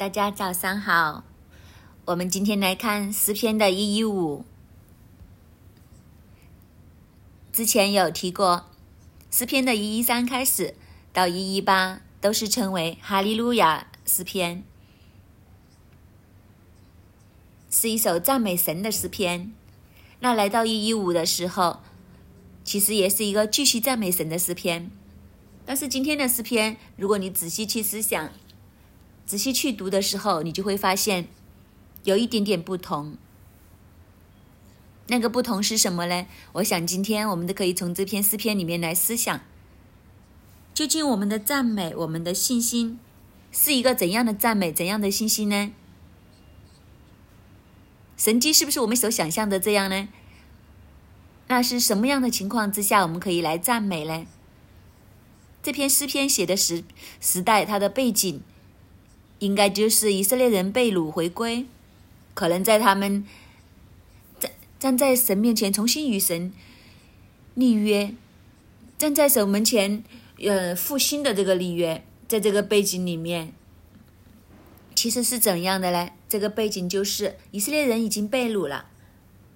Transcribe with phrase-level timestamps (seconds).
[0.00, 1.24] 大家早上好，
[2.06, 4.46] 我们今天来看诗篇的一一五。
[7.52, 8.70] 之前有提过，
[9.30, 10.74] 诗篇的一一三开始
[11.12, 14.64] 到一一八都是称为哈利路亚诗篇，
[17.68, 19.52] 是一首赞美神的诗篇。
[20.20, 21.80] 那来到一一五的时候，
[22.64, 24.90] 其实也是一个继续赞美神的诗篇。
[25.66, 28.30] 但是今天的诗篇，如果你仔细去思想，
[29.30, 31.28] 仔细去读的时候，你就会发现
[32.02, 33.16] 有一点点不同。
[35.06, 36.26] 那个不同是什么呢？
[36.54, 39.40] 我想今天我们都可以从这篇诗篇里面来思想，
[40.74, 42.98] 究竟我们的赞美、我们的信心
[43.52, 45.70] 是一个怎样的赞美、怎样的信心呢？
[48.16, 50.08] 神迹是不是我们所想象的这样呢？
[51.46, 54.26] 那是什么样的情况之下我们可以来赞美呢？
[55.62, 56.82] 这篇诗篇写的时
[57.20, 58.42] 时代，它的背景。
[59.40, 61.66] 应该就是以色列人被掳回归，
[62.32, 63.26] 可能在他们
[64.38, 66.52] 站站在神面前重新与神
[67.54, 68.14] 立约，
[68.96, 70.04] 站在守门前
[70.42, 73.52] 呃复兴的这个立约，在这个背景里面，
[74.94, 76.10] 其实是怎样的呢？
[76.28, 78.86] 这个背景就是以色列人已经被掳了，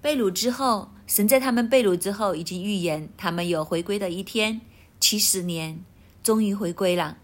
[0.01, 4.59] 被掳之后，神在他们被掳之后已经预言他们有回归的一天，
[4.99, 5.79] 七十年
[6.21, 7.17] 终于回归了。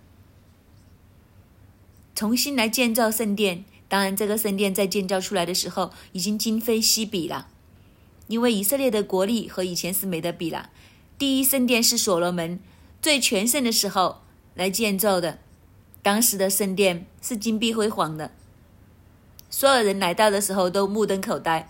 [2.13, 7.47] 重新来建造圣殿，当然，这个圣殿在建造出来的时候已经今非昔比了，
[8.27, 10.69] 因为以色列的国力和以前是没得比了。
[11.17, 12.59] 第一圣殿是所罗门
[13.01, 14.21] 最全盛的时候
[14.55, 15.39] 来建造的，
[16.01, 18.31] 当时的圣殿是金碧辉煌的，
[19.49, 21.69] 所有人来到的时候都目瞪口呆，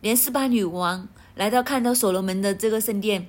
[0.00, 3.28] 连四八女王来到看到所罗门的这个圣殿，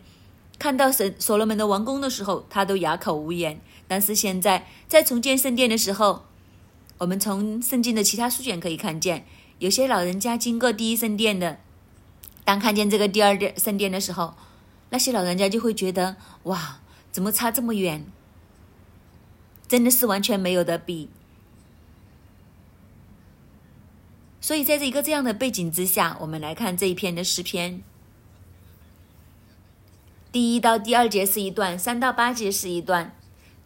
[0.59, 3.59] 看到神所罗门的王宫的时候，她都哑口无言。
[3.87, 6.25] 但是现在在重建圣殿的时候，
[6.97, 9.25] 我们从圣经的其他书卷可以看见，
[9.59, 11.59] 有些老人家经过第一圣殿的，
[12.43, 14.35] 当看见这个第二殿圣殿的时候，
[14.89, 16.79] 那些老人家就会觉得哇，
[17.11, 18.05] 怎么差这么远？
[19.67, 21.09] 真的是完全没有的比。
[24.39, 27.83] 所以在这一个这样的背景之下，我们来看这一篇的诗篇，
[30.31, 33.16] 第一到第二节是一段，三到八节是一段。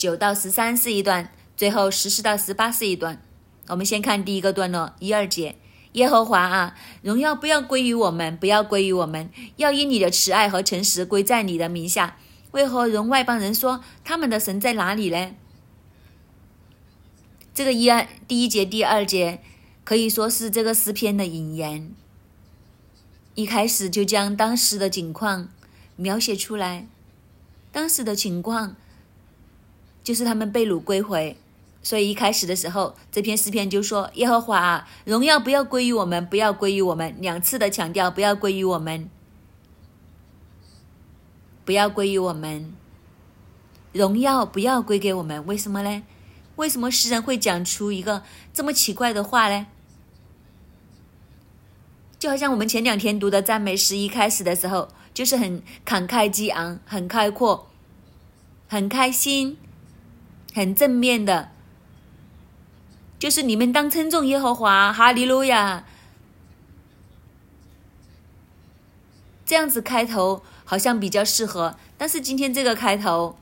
[0.02, 3.22] 九到十三是一段，最后十四到十八是一段。
[3.68, 5.58] 我们先看第一个段落，一二节。
[5.92, 12.18] 耶和华啊，荣耀不要归于我们，不要归于我们，要因你的慈爱和诚实归在你的名下。
[12.50, 15.36] 为何容外邦人说他们的神在哪里呢？
[17.54, 19.44] 这个一二第一节、第二节
[19.84, 21.94] 可以说是这个诗篇的引言，
[23.36, 25.50] 一开始就将当时的景况
[25.96, 26.88] 描写出来，
[27.72, 28.76] 当时的情况。
[30.04, 31.38] 就是他们被掳归回，
[31.84, 39.10] 所以一开始的时候，这篇诗篇就说：“耶和华啊，荣耀不要归于我们，不要归于我们。”两次的强调，不要归于我们，
[41.64, 42.74] 不要归于我们，
[43.94, 45.46] 荣耀不要归给我们。
[45.46, 46.04] 为什么呢？
[46.58, 48.24] 为什么诗人会讲出一个
[48.54, 49.68] 这么奇怪的话呢？
[52.20, 57.68] 就好像我们前两天读的赞美诗，一开始的时候就是很慷慨激昂，很开阔，
[58.68, 59.58] 很开心。
[60.54, 61.50] 很正面的，
[63.18, 65.86] 就是你们当称颂耶和华，哈利路亚，
[69.46, 71.78] 这样子开头好像比较适合。
[71.98, 73.38] 但是今天这个开头，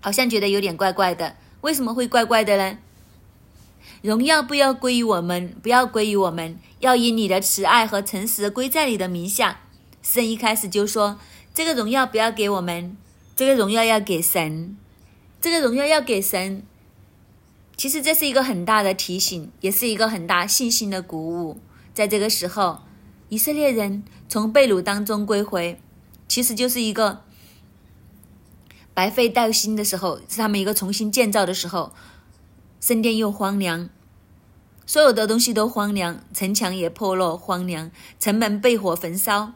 [0.00, 1.36] 好像觉得有点怪怪的。
[1.60, 2.78] 为什么会怪怪的呢？
[4.02, 9.60] 荣耀不要归于我们，不要归于我们，要以你的慈爱和诚实归在你的名下。
[10.02, 11.18] 神一开始就说，
[11.52, 12.96] 这个荣耀不要给我们，
[13.34, 14.76] 这个荣耀要给神。
[15.40, 16.62] 这个荣耀要给神，
[17.76, 21.60] 其实这是一个很大的提醒，也是一个很大信心的鼓舞。
[21.94, 22.80] 在这个时候，
[23.28, 25.80] 以色列人从被掳当中归回，
[26.26, 27.22] 其实就是一个
[28.92, 31.92] 白费道心的时候，是他们一个重新建造的时候。
[32.80, 33.88] 圣殿又荒凉，
[34.86, 39.52] 所有的东西都荒凉，城墙也破落荒凉，城门被火焚烧。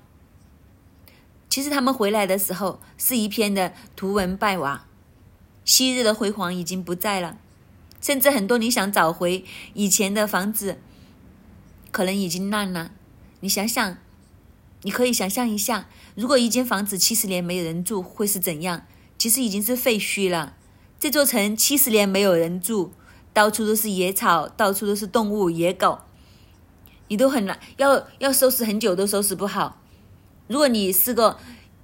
[1.48, 4.86] 其实他们回来的时候，是一片的图文败瓦。
[5.64, 7.38] 昔日的辉煌已经不在了，
[8.00, 9.44] 甚至很多你想找回
[9.74, 10.78] 以前的房子，
[11.90, 12.90] 可能已经烂了。
[13.40, 13.98] 你想想，
[14.82, 18.86] 你可以想象一下，如果一间房子七十年没有人住，会是怎样？
[19.18, 20.54] 其实已经是废墟了。
[20.98, 22.92] 这座城七十年没有人住，
[23.32, 26.00] 到处都是野草，到处都是动物、野狗，
[27.08, 29.80] 你都很难要要收拾很久都收拾不好。
[30.48, 31.38] 如果你是个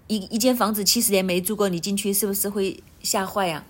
[0.08, 3.64] 一一间房子七十年没住过，你进去是不是会吓坏呀？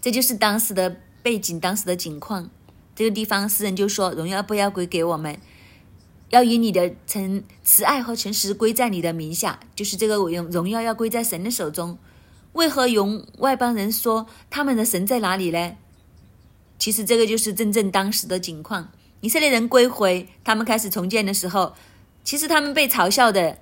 [0.00, 2.50] 这就是当时的背景当时的景况。
[2.94, 5.38] 这个地方诗人就说：“荣耀不要归给我们，
[6.30, 11.98] 要以你的诚慈爱和诚实归在你的名下，就是这个荣荣耀要归在神的手中。
[12.54, 15.76] 为何用外邦人说他们的神在哪里呢？
[16.78, 18.90] 其实这个就是真正当时的景况。
[19.20, 21.74] 以色列人归回，他们开始重建的时候，
[22.22, 23.58] 其实他们被嘲笑的。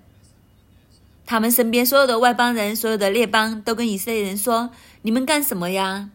[1.33, 4.69] 他们身边所有的外邦人、所有的列邦都跟以色列人说
[5.01, 6.11] ：‘你们干什么呀？’”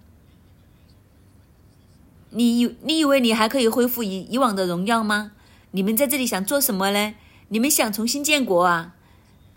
[2.29, 5.31] 你以你以为你还可以恢复以以往的荣耀吗？
[5.71, 7.15] 你们在这里想做什么呢？
[7.47, 8.93] 你们想重新建国啊？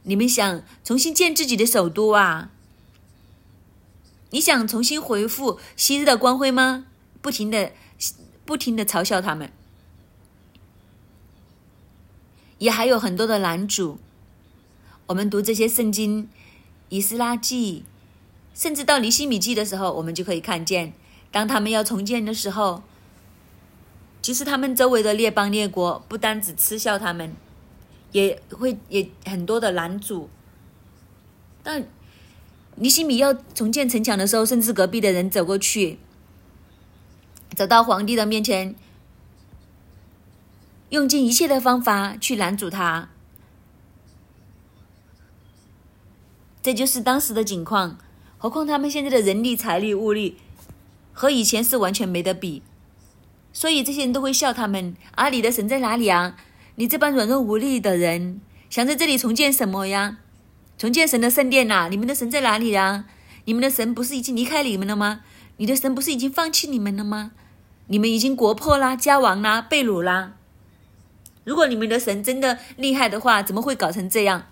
[0.04, 2.50] 你们想重新建自己的首都啊？
[4.30, 6.86] 你想重新恢复昔日的光辉吗？
[7.20, 7.72] 不停的
[8.46, 9.52] 不停的嘲笑他们，
[12.56, 13.98] 也还有很多的男主。
[15.10, 16.28] 我们读这些圣经、
[16.88, 17.82] 以斯拉记，
[18.54, 20.92] 甚至到尼希米记的时候，我们就可以看见。
[21.32, 22.84] 当他们要重建的时候，
[24.22, 27.34] 其实他们周围的列邦列国不单只嗤笑他们，
[28.12, 30.30] 也会也很多的拦阻。
[31.64, 31.88] 但
[32.76, 35.98] 尼西米要重建城墙的时候，甚至隔壁的人走过去，
[37.56, 38.76] 走到皇帝的面前，
[40.90, 43.08] 用尽一切的方法去拦阻他。
[46.62, 47.98] 这就是当时的景况。
[48.38, 50.36] 何况他们现在的人力、财力、物力。
[51.12, 52.62] 和以前是完全没得比，
[53.52, 54.96] 所以这些人都会笑他们。
[55.16, 56.36] 啊，你的神在哪里啊？
[56.76, 58.40] 你这帮软弱无力的人，
[58.70, 60.18] 想在这里重建什么呀？
[60.78, 61.88] 重建神的圣殿呐？
[61.90, 63.04] 你们的神在哪里呀？
[63.44, 65.20] 你们的神不是已经离开你们了吗？
[65.58, 67.32] 你的神不是已经放弃你们了吗？
[67.88, 70.32] 你们已经国破啦，家亡啦，被掳啦。
[71.44, 74.46] 如果你们的神真的厉害的话，怎么会搞成这样？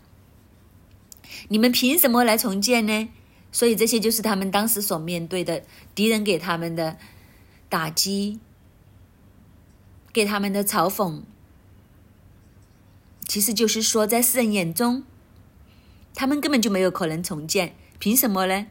[1.48, 3.08] 你们凭什么来重建呢？
[3.50, 5.62] 所以这些就是他们当时所面对的
[5.94, 6.98] 敌人给他们的
[7.68, 8.40] 打击，
[10.12, 11.22] 给他们的嘲讽。
[13.26, 15.04] 其实就是说，在世人眼中，
[16.14, 18.66] 他们根本就没有可能重建，凭什么呢？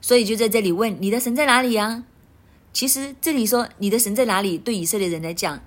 [0.00, 2.04] 所以就在这里问：你的神在哪里呀？
[2.72, 5.62] 其实这里说你的神在哪里，对以色列人来讲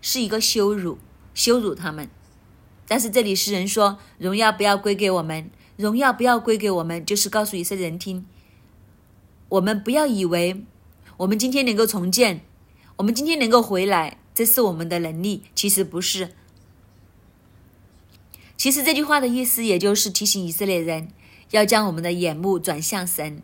[0.00, 0.98] 是一个羞辱，
[1.34, 2.08] 羞辱他们。
[2.86, 5.50] 但是这里诗人说：荣耀不要归给我们。
[5.76, 8.24] 荣耀不要归给我们，就是告诉以色列人听：
[9.48, 10.64] 我们不要以为
[11.16, 12.42] 我们今天能够重建，
[12.96, 15.42] 我们今天能够回来，这是我们的能力。
[15.52, 16.30] 其实不是。
[18.56, 21.08] 其实这句话的意思，也就是提醒以色列人
[21.50, 23.42] 要将我们的眼目转向神。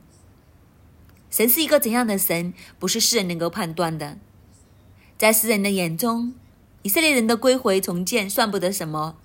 [1.29, 4.19] 神是一个怎样的神，不是世人能够判断的。
[5.19, 6.35] 在世人的眼中，
[6.83, 9.17] 以色列人的归回重建算不得什么。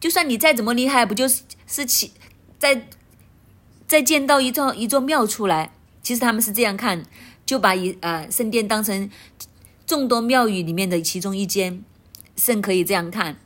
[0.00, 2.12] 就算你再怎么厉害，不就是是起
[2.58, 2.88] 再
[3.86, 5.72] 再建造一座一座庙出来？
[6.02, 7.04] 其实他们是这样看，
[7.44, 9.10] 就把一呃圣殿当成
[9.86, 11.84] 众多庙宇里面的其中一间，
[12.34, 13.36] 甚可以这样看。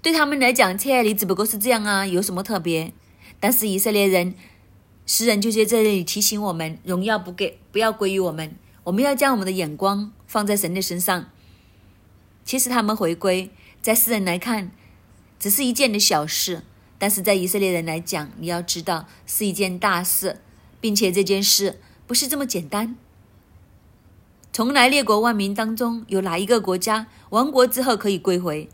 [0.00, 2.92] 对他们来讲，切里只不过是这样啊，有什么特别？
[3.38, 4.34] 但是以色列人，
[5.04, 11.26] 诗人就在这里提醒我们：荣耀不给，不要归于我们，我们要将我们的眼光放在神的身上。
[12.44, 13.50] 其实他们回归。
[13.82, 14.70] 在世人来看，
[15.40, 16.62] 只是一件的小事，
[16.98, 20.40] 但是在以色列人来讲，你要知道是一件大事，
[20.80, 22.94] 并且这件事不是这么简单。
[24.52, 28.68] 从来列国万民当中，有哪一个国家亡国之后可以归回？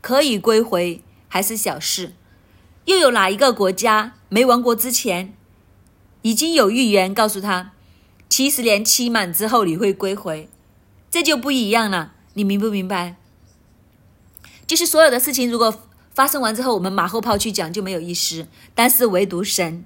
[0.00, 2.14] 可以归回还是小事？
[2.86, 5.34] 又有哪一个国家没亡国之前，
[6.22, 7.72] 已经有预言告诉他，
[8.30, 10.48] 七十年期满之后你会归回？
[11.10, 13.16] 这就不一样了，你明不明白？
[14.70, 15.82] 就是所有的事情，如果
[16.14, 18.46] 发生完之后，我们马后炮去讲就没有意思。
[18.72, 19.84] 但是唯独神，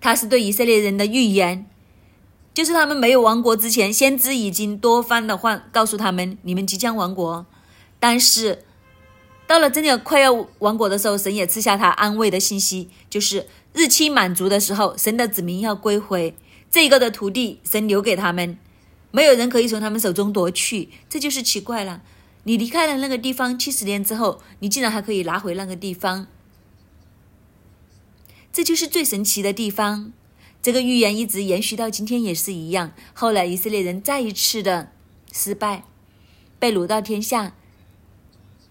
[0.00, 1.64] 他是对以色列人的预言，
[2.52, 7.46] 就是他们没有亡国之前，先知已经多番的话告诉他们，你们即将亡国。
[8.00, 8.64] 但是
[9.46, 16.34] 到了真的快要亡国的时候，神也赐下他安慰的信息，就是日期满足的时候，神的子民要归回
[16.68, 18.58] 这个的土地，神留给他们，
[19.12, 20.88] 没有人可以从他们手中夺去。
[21.08, 22.02] 这就是奇怪了。
[22.44, 26.26] 你离开了那个地方七十年之后，你竟然还可以拿回那个地方，
[28.50, 30.12] 这就是最神奇的地方。
[30.62, 32.92] 这个预言一直延续到今天也是一样。
[33.12, 34.92] 后来以色列人再一次的
[35.30, 35.84] 失败，
[36.58, 37.54] 被掳到天下，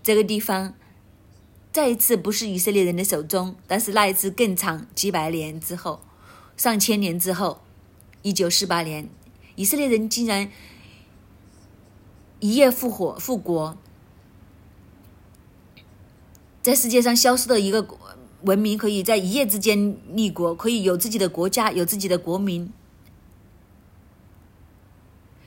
[0.01, 0.73] 这个地方
[1.71, 6.01] 再一次不是以色列人的手中，但是那一次更长，几百年之后，
[6.57, 7.61] 上千年之后，
[8.23, 9.07] 一九四八年，
[9.55, 10.49] 以色列人竟然。
[12.39, 13.77] 一夜复活复国，
[16.61, 17.85] 在世界上消失的一个
[18.43, 22.71] 文明，可以在一夜之间立国，可以有自己的国家，有自己的国民。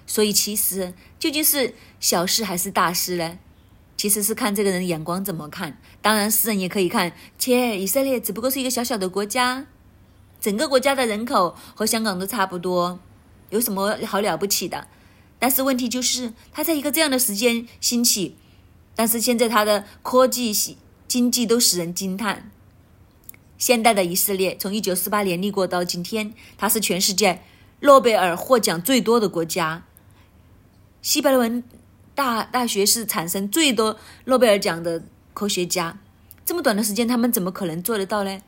[0.06, 3.38] 所以，其实究竟是小事还是大事呢？
[3.96, 5.78] 其实是看这个人眼光怎么看。
[6.02, 9.66] 当然，诗人也可以看，切，以色列只不过是一个小小的国家，
[10.38, 12.98] 整个国家的人口和香港都差不多，
[13.48, 14.86] 有什么好了不起的？
[15.42, 18.36] 但是问题就是，他在一个这样的时间兴起，
[18.94, 20.54] 但是现在他的科技、
[21.08, 22.52] 经济都使人惊叹。
[23.58, 27.42] 现代的以色列从一九四八年立国到今天，它是全世界
[27.80, 29.82] 诺贝尔获奖最多的国家。
[31.00, 31.64] 西伯伦
[32.14, 35.02] 大大学是产生最多诺贝尔奖的
[35.34, 35.98] 科学家，
[36.44, 38.40] 这么短的时间，他们怎么可能做得到呢？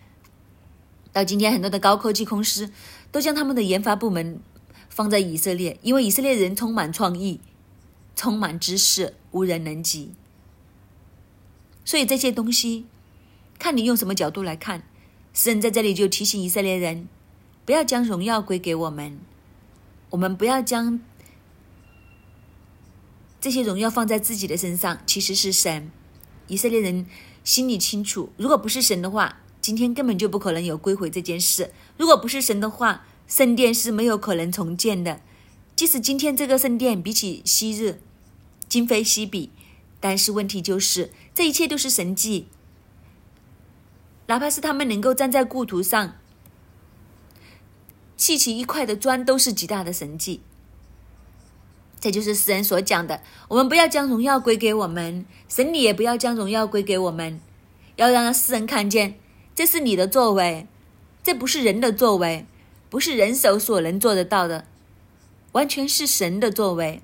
[1.13, 2.71] 到今天，很多的高科技公司
[3.11, 4.39] 都将他们的研发部门
[4.95, 7.41] 放在以色列，因为以色列人充满创意，
[8.15, 10.13] 充满知识，无人能及。
[11.85, 12.87] 所以这些东西，
[13.59, 14.85] 看你用什么角度来看。
[15.33, 17.09] 神在这里就提醒以色列人，
[17.65, 19.19] 不要将荣耀归给我们，
[20.11, 21.01] 我们不要将。
[23.41, 25.91] 这些荣耀放在自己的身上，其实是神。
[26.47, 27.05] 以色列人
[27.43, 31.73] 心里清楚，如果不是神的话，今天根本就不可能有归回这件事。
[31.99, 35.21] 如果不是神的话，圣殿是没有可能重建的。
[35.75, 38.01] 即使今天这个圣殿比起昔日
[38.69, 39.51] 今非昔比，
[39.99, 42.47] 但是问题就是，这一切都是神迹。
[44.27, 46.17] 哪怕是他们能够站在故土上
[48.17, 50.41] 砌起一块的砖，都是极大的神迹。
[52.01, 57.41] 这就是诗人所讲的：我们不要将荣耀归给我们，神你也不要将荣耀归给我们，
[57.97, 59.19] 要让诗人看见，
[59.55, 60.67] 这是你的作为，
[61.23, 62.47] 这不是人的作为，
[62.95, 64.69] 不是人手所能做得到的，
[65.51, 67.03] 完全是神的作为。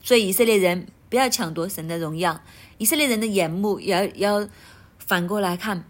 [0.00, 2.40] 所以以色列人不要抢夺神的荣耀，
[2.78, 4.48] 以色列人的眼目也要要
[4.96, 5.82] 反过来看。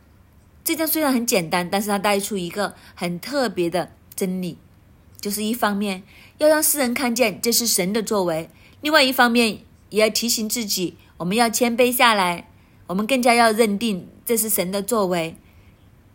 [0.64, 4.56] 这章虽然很简单，但是它带出一个很特别的真理。
[5.20, 6.04] 就是一方面
[6.38, 8.48] 要让世人看见这是神的作为，
[8.80, 9.58] 另外一方面
[9.90, 12.48] 也要提醒自己，我们要谦卑下来，
[12.86, 15.36] 我们更加要认定这是神的作为。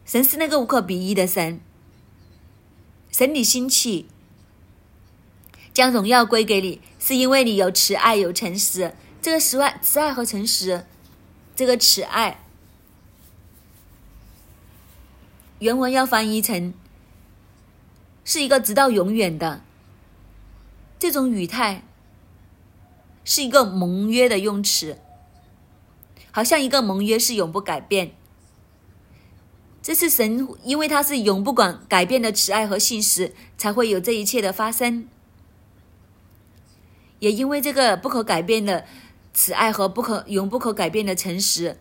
[0.03, 1.61] 神是那个无可比拟的神，
[3.11, 4.07] 神你兴起，
[5.73, 8.95] 将荣耀归给你，是因为你有慈爱有诚实。
[9.21, 10.85] 这个慈爱、慈爱和诚实，
[11.55, 12.43] 这个慈爱，
[15.59, 16.73] 原文要翻译成。
[18.23, 19.63] 是一个直到永远的
[20.99, 21.83] 这种语态，
[23.25, 24.99] 是一个盟约的用词，
[26.29, 28.11] 好像一个盟约是永不改变。
[29.81, 35.07] 这是神，因为他是永不管改变的慈爱和信实，才会有这一切的发生。
[37.19, 38.85] 也因为这个不可改变的
[39.33, 41.77] 慈爱和不可永不可改变的诚实。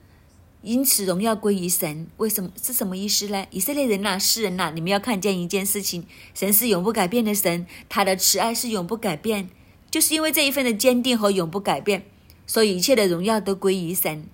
[0.63, 2.09] 因此，荣耀归于神。
[2.17, 3.47] 为什么是什么意思呢？
[3.51, 9.51] 以色列人呐，世人呐，你们要看见一件事情：神是永不改变的神，他的慈爱是永不改变。
[9.91, 12.05] 就是因为这一份的坚定和永不改变，
[12.47, 14.27] 所以一切的荣耀都归于神。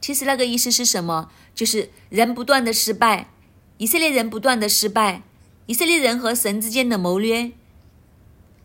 [0.00, 1.30] 其实那个意思是什么？
[1.60, 3.28] 就是人不断的失败，
[3.76, 5.22] 以色列人不断的失败，
[5.66, 7.52] 以色列人和神之间的谋略，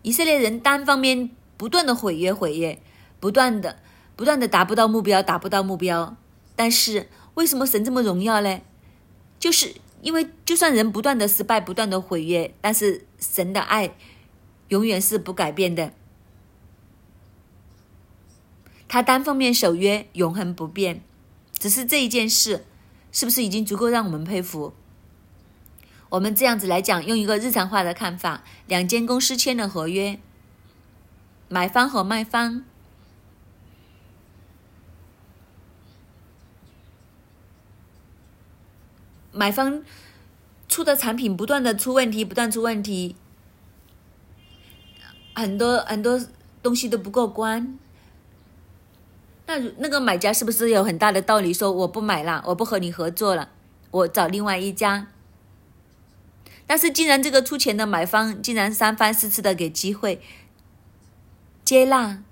[0.02, 2.80] 以色列人单方面不断的毁约毁约，
[3.20, 3.80] 不断的。
[4.16, 6.16] 不断的达不到目标，达不到目标，
[6.56, 8.62] 但是为什么神这么荣耀呢？
[9.38, 13.94] 就是因为就算人不断的失败，不断的毁约，但是神的爱
[14.70, 15.92] 永远是不改变的。
[18.88, 21.02] 他单方面守约，永恒不变。
[21.60, 22.64] 只是这一件事，
[23.16, 24.74] 是不是已经足够让我们佩服？
[26.10, 30.20] 我们这样子来讲，用一个日常化的看法，两间公司签了合约，
[31.48, 32.66] 买方和卖方。
[39.32, 39.82] 买方
[40.68, 43.16] 出的产品不断的出问题，不断出问题，
[45.34, 46.20] 很多很多
[46.62, 47.80] 东西都不过关。
[49.48, 53.50] 那那个买家是不是有很大的道理说我不买了，我不和你合作了，
[53.92, 55.08] 我找另外一家？
[56.68, 60.22] 但是既然这个出钱的买方竟然三番四次的给机会、
[61.64, 62.24] 接纳，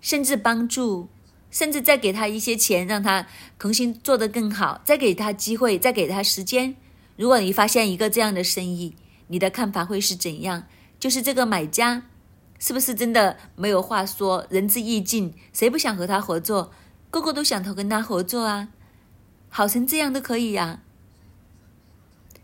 [0.00, 1.08] 甚至帮助。
[1.48, 3.26] 甚至再给他一些钱，让他
[3.58, 6.76] 重新做得更好，再给他机会，再给他时间。
[7.16, 8.94] 如果你发现一个这样的生意，
[9.28, 10.64] 你的看法会是怎样？
[11.00, 12.02] 就是这个买家
[12.58, 16.72] 是不是真的没有话说，仁至义尽，谁不想和他合作？
[17.10, 18.68] 个个都想投跟他合作啊，
[19.48, 20.80] 好成这样都可以呀。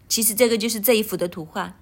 [0.09, 1.77] 其实这个就是这一幅的图画。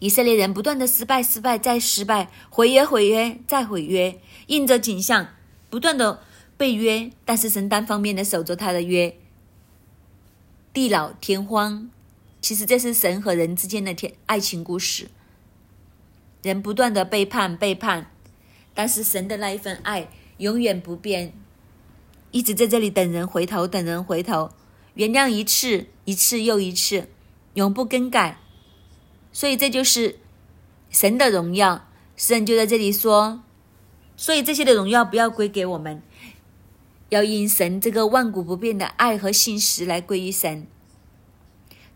[0.00, 5.28] 以色列人不断的失败，失败再失败，毁约毁约再毁约，印着景象。
[5.70, 6.20] 不断的
[6.56, 9.16] 被约，但是神单方面的守着他的约，
[10.72, 11.90] 地老天荒。
[12.40, 15.08] 其实这是神和人之间的天爱情故事。
[16.48, 18.10] 人不断的背叛背叛，
[18.74, 21.32] 但是神的那一份爱永远不变，
[22.30, 24.50] 一直在这里等人回头，等人回头，
[24.94, 27.08] 原谅一次一次又一次，
[27.54, 28.38] 永不更改。
[29.32, 30.18] 所以这就是
[30.90, 31.88] 神的荣耀。
[32.16, 33.42] 诗人就在这里说，
[34.16, 36.00] 所以这些的荣耀不要归给我们，
[37.08, 40.66] 要因神这个万古不变的爱和信实来归于神。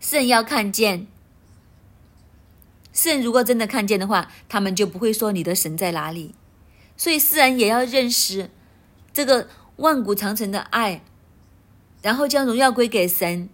[0.01, 1.07] 世人要看见，
[3.01, 6.35] 世人如果真的看见的话，他们就不会说你的神在哪里。
[6.97, 8.49] 所以世人也要认识
[9.13, 11.01] 这个万古长存的爱，
[12.01, 13.47] 然后将荣耀归给神。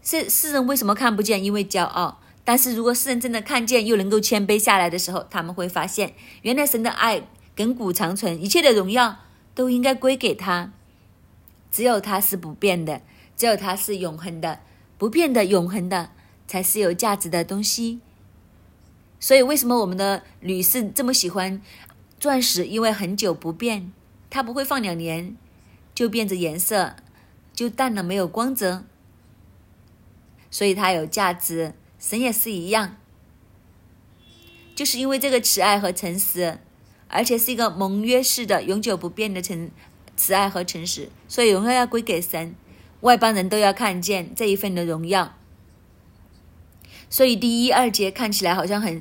[0.00, 1.42] 世世人为什么看不见？
[1.42, 2.20] 因为骄傲。
[2.44, 7.26] 但是如果世人真的看见，又能够谦卑下来的时候，他们会发现，原来神的爱
[7.56, 9.16] 亘古长存，一切的荣耀
[9.56, 10.70] 都应该归给他，
[11.72, 13.00] 只有他是不变的。
[13.36, 14.60] 只有他是永恒的、
[14.96, 16.10] 不变的、永恒的，
[16.46, 18.00] 才是有价值的东西。
[19.20, 21.62] 所以，为什么我们的女士这么喜欢
[22.20, 22.66] 钻石？
[22.66, 23.92] 因为很久不变，
[24.28, 25.36] 它不会放两年
[25.94, 26.96] 就变着颜色，
[27.54, 28.84] 就淡了，没有光泽。
[30.50, 31.74] 所以它有价值。
[31.98, 32.96] 神也是一样，
[34.74, 36.58] 就是因为这个慈爱和诚实，
[37.08, 39.70] 而且是一个盟约式的、永久不变的诚
[40.14, 42.54] 慈爱和诚实，所以荣耀要归给神。
[43.00, 45.34] 外邦人都要看见这一份的荣耀，
[47.14, 49.00] 所以第一、二节看起来好像很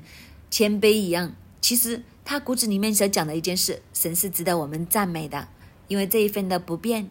[0.51, 1.33] 谦卑一样。
[1.59, 5.47] 其实他骨子里面所讲的一件事，神是值得我们赞美的，
[5.87, 7.09] 因为这一份的不变。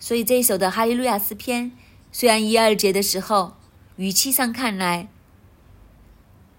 [0.00, 1.70] 所以这一首的哈利路亚诗篇，
[2.10, 3.54] 虽然一、二节的时候
[3.94, 5.06] 语气上看来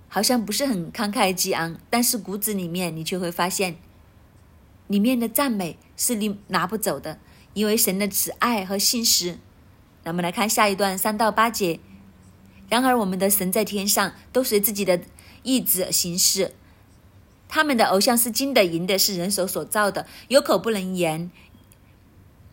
[0.07, 3.75] 好像不是很慷慨激昂，但是骨子里面你却会发现，
[4.87, 7.19] 里面的赞美是你拿不走的。
[7.53, 9.37] 因为神的慈爱和信实，
[10.05, 11.81] 那么来看下一段三到八节。
[12.69, 15.01] 然而，我们的神在天上都随自己的
[15.43, 16.53] 意志行事。
[17.47, 20.05] 他们的偶像是金的、银的，是人手所造的。
[20.27, 21.31] 有口不能言，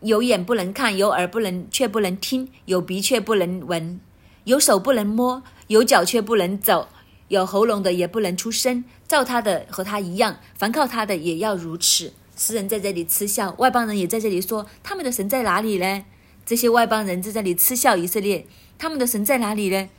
[0.01, 3.99] 有眼不能看，有耳不能却不能听，有鼻却不能闻，
[4.45, 6.87] 有手不能摸，有脚却不能走，
[7.27, 8.83] 有喉咙的也不能出声。
[9.05, 12.13] 造他的和他一样，凡靠他的也要如此。
[12.35, 16.05] 诗人在这里嗤笑，外邦人也在这里说：“他们的神在哪里呢？”
[16.45, 19.89] 这些外邦人在这里嗤笑以色列，他们的神在哪里呢？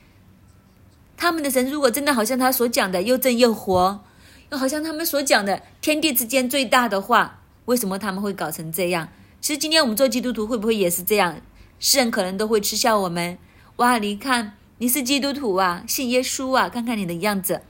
[1.19, 4.05] 他们的神如果真的好像他所讲的又正又活，
[4.51, 9.09] 又好像他们所讲的天地之间最大的话，为什么他们会搞成这样？
[9.41, 11.41] 其实今天我们做基督徒会不会也是这样？
[11.77, 13.37] 世人可能都会嗤笑我们
[13.75, 17.63] ：“哇，你看你是基督徒啊，信耶稣啊，看看你的样子。”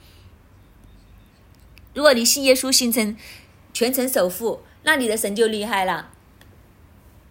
[1.95, 3.17] 如果你信耶稣，信成。
[3.71, 6.09] 全程首富，那你的神就厉害了。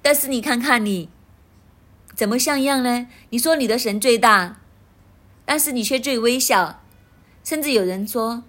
[0.00, 1.08] 但是你看看你，
[2.14, 3.08] 怎么像样呢？
[3.30, 4.57] 你说你的神最大，
[5.48, 6.82] 但是你却最微小。
[7.42, 8.42] 甚至有人说，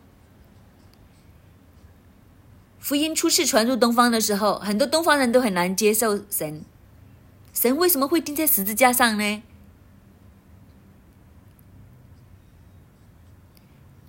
[2.77, 6.65] 福音初次传入东方的时候，很多东方人都很难接受神。
[7.53, 9.41] 神为什么会钉在十字架上呢？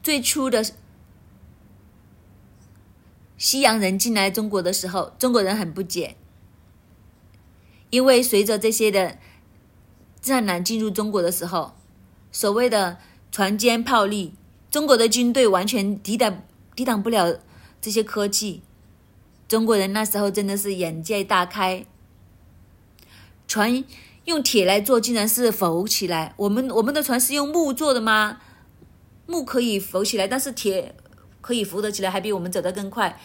[0.02, 0.64] 最初的。
[3.38, 6.16] 西洋人进来中国的时候，中国人很不解，
[7.90, 9.16] 因为随着这些的
[10.20, 11.76] 战艦进入中国的时候，
[12.32, 12.98] 所谓的
[13.30, 14.34] 船坚炮利，
[14.70, 16.42] 中国的军队完全抵挡
[16.74, 17.38] 抵挡不了
[17.80, 18.62] 这些科技。
[19.48, 21.84] 中国人那时候真的是眼界大开，
[23.48, 23.84] 船
[24.24, 26.34] 用铁来做，竟然是浮起来。
[26.36, 28.40] 我们我们的船是用木做的吗？
[29.26, 30.94] 木可以浮起来，但是铁。
[31.42, 33.18] 可以浮得起来，还比我们走得更快。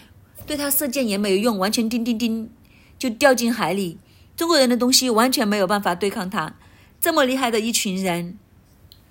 [0.47, 2.49] 对他射箭也没有用，完全叮叮叮
[2.97, 3.97] 就掉进海里。
[4.37, 6.55] 中国人的东西完全没有办法对抗他，
[7.01, 8.39] 这么厉害的一群人。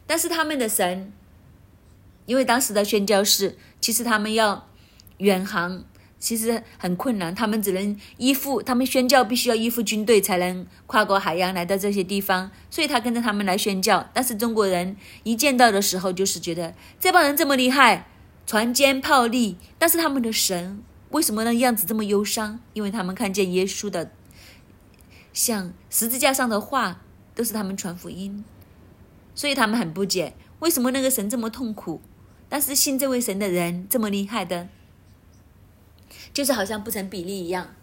[0.06, 1.12] 但是他们的神，
[2.26, 4.68] 因为当时的宣教士，其实他们要
[5.18, 5.84] 远航，
[6.18, 14.08] 其实很困难，他们只能依附，他们宣教必须要依附军队才能跨过海洋来到这些地方，所以他跟着他们来宣教。
[14.12, 18.08] 但是中国人一见到的时候，就是觉得这帮人这么厉害。
[18.46, 21.52] 船坚炮利，但是他们的神为什么那？
[21.54, 22.60] 样子这么忧伤？
[22.74, 24.10] 因为他们看见耶稣的
[25.32, 27.00] 像十字架上的画，
[27.34, 28.44] 都是他们传福音，
[29.34, 32.00] 所以他们很不解，为什么那个神这么痛苦？
[32.48, 34.68] 但是信这位神的人这么厉害的，
[36.32, 37.74] 就是好像不成比例一样。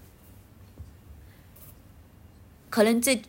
[2.70, 3.22] 可能这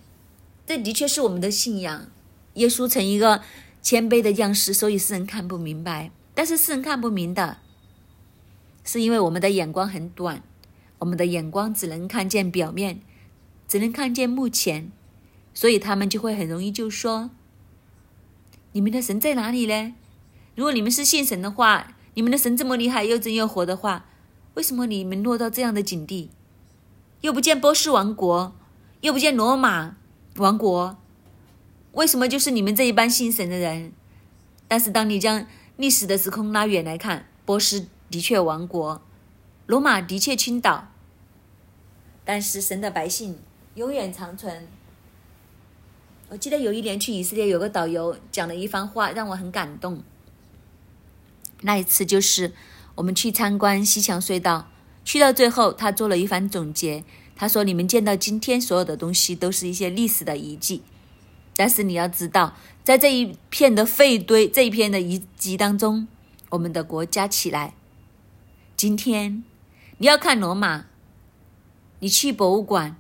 [0.65, 2.07] 这的确是我们的信仰，
[2.55, 3.43] 耶稣成一个
[3.83, 6.13] 谦卑的样式，所以世人看不明白。
[6.35, 7.59] 但是世人看不明的，
[8.85, 10.43] 是因为我们的眼光很短，
[11.01, 13.01] 我们的眼光只能看见表面，
[13.67, 14.93] 只能看见目前，
[15.53, 17.31] 所以他们就会很容易就说
[18.73, 19.95] ：“你们的神在哪里呢？
[20.55, 24.07] 如果你们是信神的话，你们的神这么厉害又真又活的话，
[24.55, 26.31] 为什么你们落到这样的境地？
[27.21, 28.55] 又不见波斯王国，
[29.03, 29.97] 又不见罗马
[30.37, 30.99] 王国，
[31.93, 33.93] 为什么就是你们这一班信神的人？
[34.67, 39.03] 但是当你将历史的时空拉远来看，波斯的确亡国，
[39.67, 40.89] 罗马的确倾倒，
[42.25, 43.39] 但是神的百姓
[43.75, 44.67] 永远长存。
[46.33, 50.03] 我记得有一年去以色列，有个导游讲了一番话，让我很感动。
[51.61, 52.55] 那一次就是
[52.95, 54.71] 我们去参观西墙隧道，
[55.05, 57.05] 去到最后，他做了一番总结。
[57.37, 60.81] 他说：“你们见到今天所有的东西，都是一些历史的遗迹，
[61.55, 66.09] 但是你要知道，在这一片的废堆、这一片的遗迹当中。”
[66.49, 67.75] 我们的国家起来。
[68.75, 69.45] 今天
[69.99, 70.87] 你要看罗马，
[71.99, 72.97] 你去博物馆；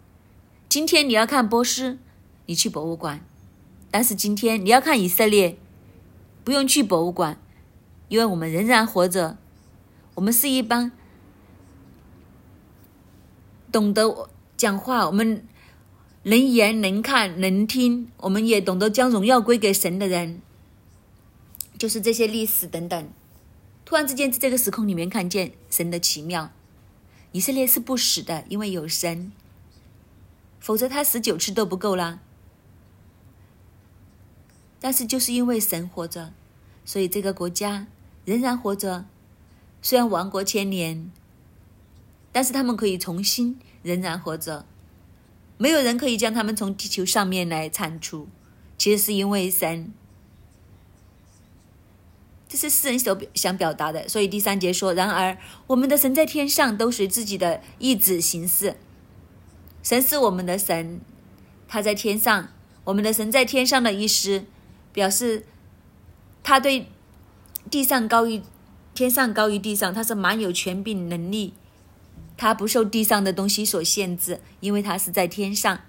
[0.69, 1.99] 今天你要看波斯，
[2.47, 3.25] 你去博物馆。
[3.91, 5.59] 但是今天你要看以色列，
[6.45, 7.41] 不用去博物馆，
[8.09, 9.37] 因为我们仍然活着。
[10.15, 10.93] 我们是一帮
[13.71, 15.47] 懂得讲话，我们
[16.25, 20.41] 能言能看能听，我们也懂得将荣耀归给神的人，
[21.79, 23.09] 就是这些历史等等。
[23.85, 26.51] 突然之间，在这个时空里面看见神的奇妙。
[27.33, 29.33] 以色列是不死的，因为有神，
[30.61, 32.21] 否则他死九次都不够啦。
[34.83, 36.33] 但是就是因为神活着，
[36.85, 37.87] 所以这个国家
[38.25, 39.05] 仍然活着。
[39.81, 41.13] 虽然亡国千年，
[42.33, 44.67] 但是他们可以重新仍然活着。
[45.57, 48.27] 没有人可以将他们从地球上面来铲除，
[48.77, 49.93] 其实是因为神。
[52.49, 58.77] 这是诗人所想表达的，所以第三节说：“然而，我们的神在天上都随自己的意志行事。
[59.83, 61.01] 神是我们的神，
[61.69, 62.49] 他在天上。
[62.85, 64.45] 我们的神在天上的意思，
[64.93, 65.47] 表示
[66.43, 66.89] 他对
[67.71, 68.43] 地上高于
[68.95, 71.55] 天上高于地上，他是蛮有权柄能力，
[72.37, 75.81] 他不受地上的东西所限制，因为他是在天上，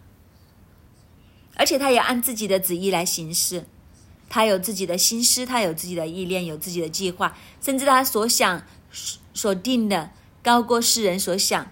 [1.56, 3.66] 而且他也按自己的旨意来行事。”
[4.30, 8.64] 他有自己的心思，他有自己的意念，有自己的计划，甚至他所想
[9.32, 10.10] 所定的
[10.42, 11.72] 高过世人所想。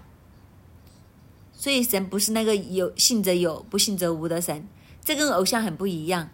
[1.52, 4.68] 所以神不是那个有信则有，不信则无的神，
[5.04, 6.30] 这跟偶像很不一样。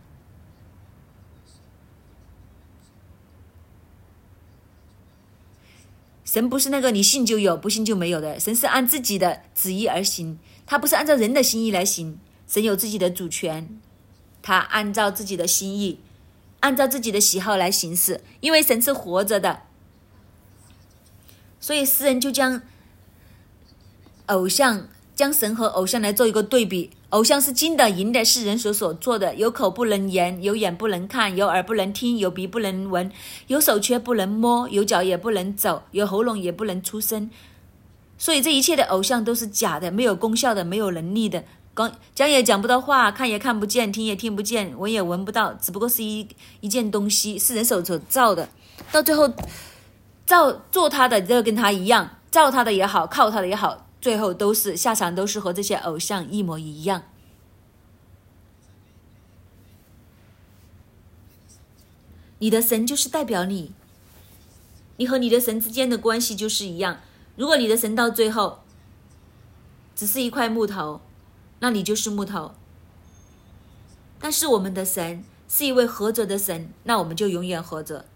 [6.31, 8.39] 神不是那个你信就有，不信就没有的。
[8.39, 12.19] 神是按自己的旨意而行，他不是按照人的心意来行。
[12.47, 13.81] 神有自己的主权，
[14.43, 16.01] 他按照自己的心意。
[16.61, 19.63] 按照自己的喜好来行事，因为神是活着的，
[21.59, 22.61] 所以诗人就将
[24.27, 24.87] 偶像、
[25.19, 26.91] 将神和偶像来做一个对比。
[27.09, 33.11] 偶像是金的、银的，是人所所做的，有口不能言，有眼不能看，有耳不能听，有鼻不能闻，
[33.49, 37.29] 有手却不能摸，有脚也不能走，有喉咙也不能出声。
[38.17, 41.43] 所以这一切的偶像都是假的，没有功效的，没有能力的。
[42.15, 46.29] 讲也讲不到话，看也看不见，听也听不见，闻也闻不到，只不过是一
[46.61, 48.49] 一件东西，是人手所造的。
[48.93, 49.29] 到最后，
[50.25, 57.03] 造做他的都跟他一样，造他的也好，靠他的也好，最后都是下场都是和这些偶像一模一样。
[62.39, 63.73] 你的神就是代表你，
[64.97, 67.01] 你和你的神之间的关系就是一样。
[67.37, 68.61] 如果你的神到最后
[69.95, 71.03] 只是一块木头。
[71.61, 72.55] 那你就是木头，
[74.19, 78.07] 但是我们的神是一位活着的神，那我们就永远活着。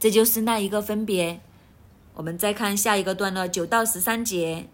[0.00, 1.40] 这就是那一个分别。
[2.14, 4.68] 我们再看下一个段落，九到十三节。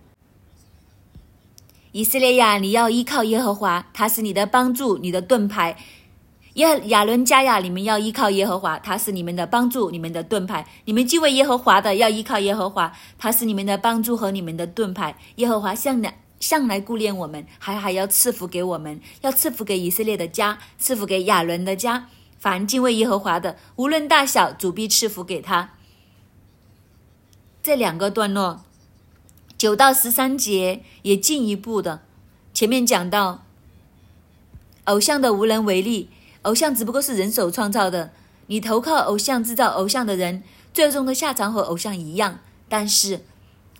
[1.93, 5.77] 以色列呀，你要依靠耶和华，他是你的帮助，你的盾牌。
[6.55, 10.67] 耶亚伦加呀，你们要依靠耶和华，他是你们的帮助，你们的盾牌。
[10.85, 15.17] 你们敬畏耶和华的，要依靠耶和华，他是你们的帮助和你们的盾牌。
[15.37, 16.13] 耶和华向哪？
[16.41, 22.09] 向来顾念我们，还还要赐福给我们，要赐福给以色列的家，赐福给亚伦的家。
[22.41, 25.75] 凡敬畏耶和华的，无论大小，主必赐福给他。
[27.63, 28.65] 这两个段落，
[29.63, 32.01] 九到十三节也进一步的。
[32.53, 33.45] 前面讲到，
[34.87, 36.11] 偶像的无能为力，
[36.43, 38.11] 偶像只不过是人手创造的。
[38.49, 40.43] 你投靠偶像制造偶像的人，
[40.75, 42.41] 最终的下场和偶像一样。
[42.69, 43.21] 但是，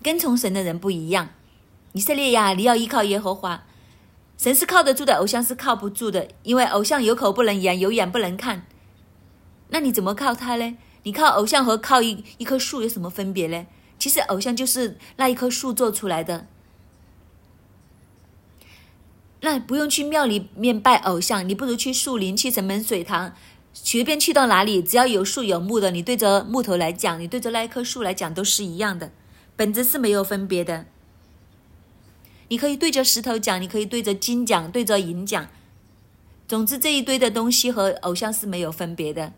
[0.01, 1.31] 跟从神的人不一样。
[1.91, 3.65] 以色列呀，你要依靠耶和华。
[4.37, 8.65] 神是靠得住的，偶像是靠不住的，因为偶像有口不能言，有眼不能看。
[9.67, 10.77] 那你怎么靠他呢？
[11.03, 13.65] 你靠偶像和靠一一棵树有什么分别呢？
[14.03, 16.45] 其实偶像就是那一棵树做出来的。
[19.39, 23.33] 那不用去庙里面拜偶像，你不如去树林、去城门水塘，
[23.71, 29.13] 随便去到哪里，只要有树有木的，你对着木头来讲，你对着那一棵树来讲，都是一样的，
[29.55, 30.85] 本质是没有分别的。
[32.49, 35.47] 你可以对着石头讲，你可以对着金讲，对着银讲，
[36.45, 39.31] 总之这一堆的东西和偶像是没有分别的。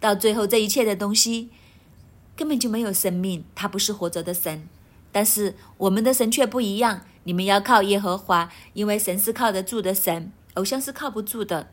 [0.00, 1.50] 到最后，这一切的东西
[2.36, 4.68] 根本就没有生命，他不是活着的神，
[5.12, 7.02] 但是我们的神却不一样。
[7.24, 11.70] 你们要靠耶和华，因为神是靠得住的神，偶像是靠不住的。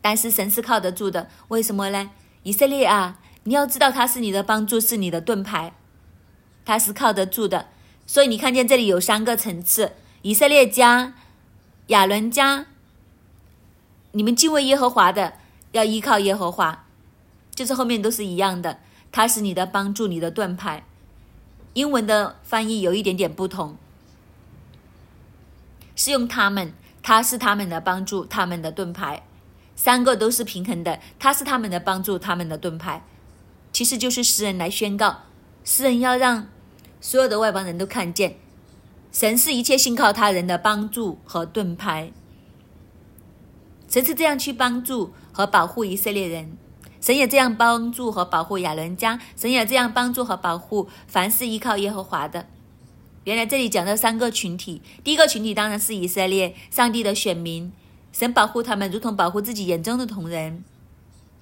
[0.00, 2.10] 但是神是靠得住的，为什么呢？
[2.44, 5.74] 以色列啊，你要知道他是你的帮助，是你的盾牌，
[6.64, 7.66] 他是靠得住的。
[8.06, 11.14] 所以你看见这里有三个层次：以色列家、
[11.88, 12.66] 亚伦家。
[14.12, 15.34] 你们敬畏耶和华的，
[15.72, 16.86] 要依靠耶和华，
[17.58, 18.78] 就是后面都是一样的，
[19.10, 20.84] 他是你的帮助，你的盾牌。
[21.72, 23.76] 英文的翻译有一点点不同，
[25.96, 29.24] 是用他们，他是他们的帮助，他们的盾牌，
[29.74, 33.02] 三个都是平衡的，他是他们的帮助，他们的盾牌，
[33.72, 35.22] 其实就是诗人来宣告，
[35.64, 36.46] 诗人要让
[37.00, 38.36] 所有的外邦人都看见，
[39.10, 42.12] 神是一切信靠他人的帮助和盾牌，
[43.88, 46.56] 神是这样去帮助和保护以色列人。
[47.00, 52.46] 神也这样帮助和保护亚伦家，神也这样帮助和保护凡是依靠耶和华的。
[53.24, 57.72] 原来这里讲的三个群体，第一个群体当然是以色列，上帝的选民，
[58.10, 60.64] 神保护他们如同保护自己眼中的同人。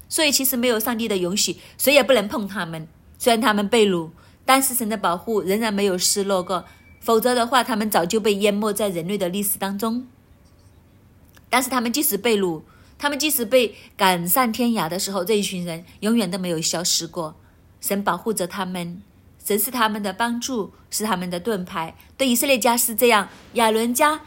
[0.09, 2.87] 所以其实没有上帝的允许，谁也不能碰他们。
[3.19, 4.11] 虽然他们被掳，
[4.45, 6.65] 但是神的保护仍然没有失落过，
[7.01, 10.07] 否则的话，他们早就被淹没在人类的历史当中。
[11.49, 12.63] 但是他们即使被掳。
[12.99, 17.37] 他们即使被赶上天涯的时候，这一群人永远都没有消失过。
[17.81, 19.03] 神保护着他们，
[19.45, 21.95] 神是他们的帮助，是他们的盾牌。
[22.17, 24.23] 对以色列家是这样，亚伦家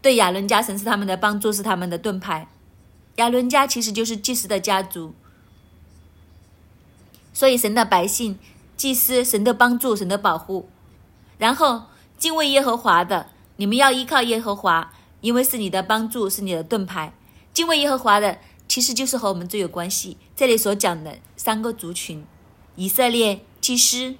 [0.00, 2.48] 对亚伦家，神是他们的帮助，是他们的盾牌。
[3.16, 5.14] 亚伦家其实就是祭司的家族，
[7.32, 8.38] 所以神的百姓、
[8.76, 10.68] 祭司、神的帮助、神的保护。
[11.38, 11.82] 然后
[12.16, 17.12] 敬畏耶和华的，你们要依靠耶和华，因为是你的帮助，是你的盾牌。
[17.56, 18.38] 敬畏耶和华的，
[18.68, 20.18] 其实就是和我们最有关系。
[20.36, 22.22] 这里所讲的三个族群：
[22.74, 24.14] 以色列、祭司、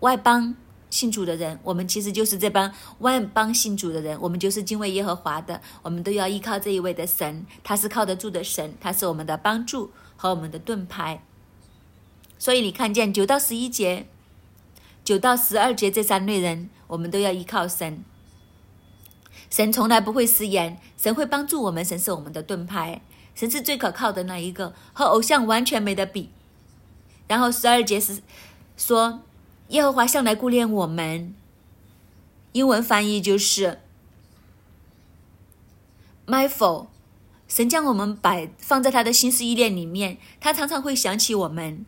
[0.00, 0.56] 外邦
[0.90, 4.20] 信主的人，我们其实就是这帮外邦信主的人。
[4.20, 11.22] 我们就是敬畏耶和华的，我们都要依靠这一位的神，他是靠得住的神，他是我们的帮助和我们的盾牌。
[12.40, 14.08] 所以你看见九到十一节、
[15.04, 18.02] 九到十二节这三类人，我们都要依靠神。
[19.52, 23.02] 神从来不会食言，神会帮助我们，神是我们的盾牌，
[23.34, 26.30] 神是最可靠的那一个，和偶像完全没得比。
[27.28, 28.22] 然后十二节是
[28.78, 29.20] 说，
[29.68, 31.34] 耶和华向来顾念我们，
[32.52, 33.80] 英文翻译就是
[36.24, 36.86] m y f o l
[37.46, 41.84] 神将我们摆放在他的心思意念里面，他常常会想起我们，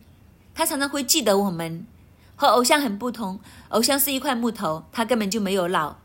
[0.53, 1.87] 他常常会记得我们。
[2.35, 5.95] 和偶像很不同，偶像是一块木头，他根本就没有老。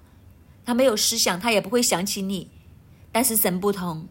[0.64, 2.51] 他没有思想，他也不会想起你。
[3.12, 4.07] 但是神不同，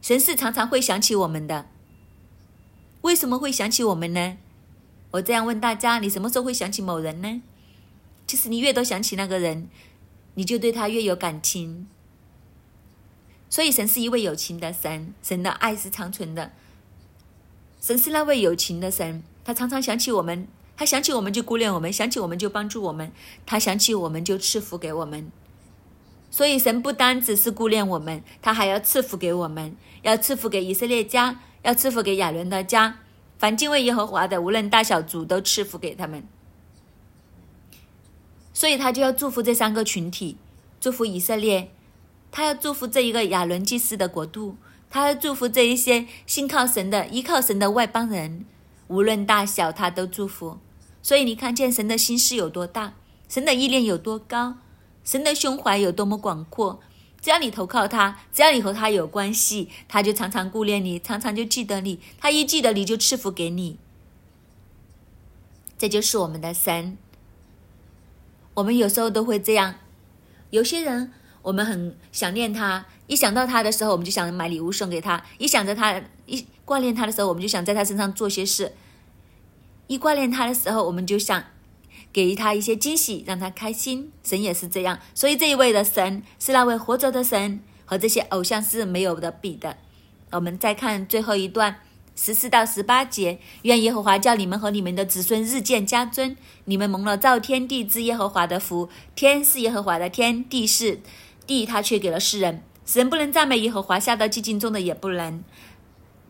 [0.00, 1.66] 神是常常会想起我们的。
[3.02, 4.38] 为什么会想起我们呢？
[5.12, 7.42] 我这样问大家：你什么时候会想起某人呢？
[8.26, 9.68] 其实你越多想起那个人，
[10.34, 11.88] 你就对他越有感情。
[13.48, 16.52] 所以神是一位有情的神，神的爱是长存的。
[17.80, 20.46] 神是那位有情的神，他常常想起我们。
[20.80, 23.12] 他想起我们就顾念我们，想起我们就帮助我们，
[23.44, 25.30] 他想起我们就赐福给我们。
[26.30, 33.00] 所以神不单只是顾念我们，他还要赐福给我们，要赐福给以色列家，要赐福给亚伦的家。
[33.38, 36.26] 凡敬畏耶和华的，无论大小主，都赐福给他们。
[38.54, 40.38] 所以他就要祝福这三个群体，
[40.80, 41.70] 祝福以色列，
[42.32, 44.56] 他要祝福这一个亚伦祭司的国度，
[44.88, 48.46] 他要祝福这一些信靠神的、依靠神的外邦人，
[48.88, 50.56] 无论大小，他都祝福。
[51.02, 52.94] 所以你看见神的心是有多大，
[53.28, 54.58] 神的意念有多高，
[55.04, 56.80] 神的胸怀有多么广阔。
[57.20, 62.00] 只要你投靠他，只要你和他有关系，他就常常顾念你，常常就记得你。
[62.18, 63.78] 他一记得你就赐福给你。
[65.76, 66.96] 这就是我们的神。
[68.54, 69.74] 我们有时候都会这样，
[70.50, 78.72] 有些人我们很想念他，一想到他的时候，我们就想买礼物送给他；一想着他，一挂念他的时候，我们就想在他身上做些事。
[79.90, 81.42] 一挂念他的时候，我们就想
[82.12, 84.12] 给予他一些惊喜，让他开心。
[84.22, 89.78] 神也是这样，所以这一位的神是那位活着的神，和这些偶像是没有的比的。
[90.30, 91.80] 我们再看最后一段，
[92.14, 96.36] 十四到十八节，愿耶和华叫你们和你们的子孙日渐加尊。
[96.66, 101.00] 你们蒙了造天地之耶和华的福，天是耶和华的天，地是
[101.48, 102.62] 地，他却给了世人。
[102.86, 105.42] 神不能赞美耶和华，下到寂静中的也不能。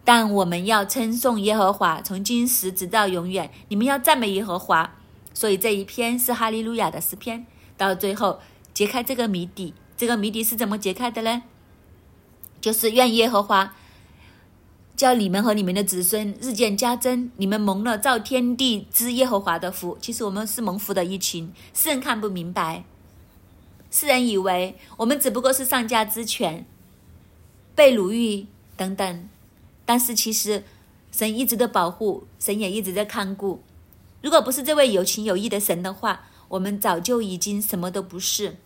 [0.05, 3.51] 但我们要称颂耶和华，从今时直到永远。
[3.69, 4.97] 你们要赞美耶和华，
[5.33, 7.47] 所以这一篇是哈利路亚的诗篇。
[7.77, 8.41] 到最后
[8.75, 11.43] 揭开这个谜底，这个谜底是怎么揭开的呢？
[12.61, 13.75] 就是愿耶和华
[14.95, 17.31] 叫你们和你们的子孙日渐加增。
[17.37, 19.97] 你们蒙了造天地之耶和华的福。
[19.99, 22.85] 其实我们是蒙福的一群，世人看不明白。
[23.91, 26.67] 世人以为我们只不过是丧家之犬，
[27.75, 29.29] 被掳役等等，
[29.91, 30.63] 但是其实
[31.11, 33.61] 神一直的保护，神也一直在看顾。
[34.23, 38.59] 如果不是这位有情有义的神的话，我们早就已经什么都不是。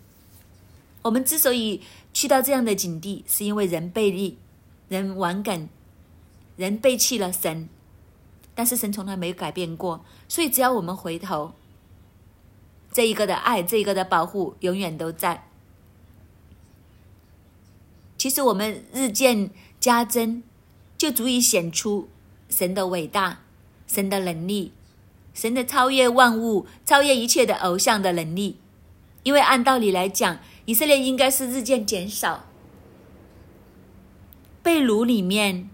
[1.00, 1.80] 我们之所以
[2.12, 4.36] 去到这样的境地，是因为人背离、
[4.90, 5.66] 人顽梗、
[6.58, 7.70] 人背弃了神，
[8.54, 11.54] 但是神从来没有改变过，所以只要我们回头。
[12.92, 15.48] 这一个的爱，这一个的保护，永远都在。
[18.18, 19.48] 其实我们日渐
[19.80, 20.42] 加增，
[20.96, 22.08] 就足以显出
[22.48, 23.40] 神的伟大、
[23.86, 24.72] 神的能力、
[25.32, 28.58] 神的超越万物、超越一切的偶像的能力。
[29.22, 32.46] 因为按道理来讲，以色列应该是日渐减少。
[34.62, 35.68] 被掳里面，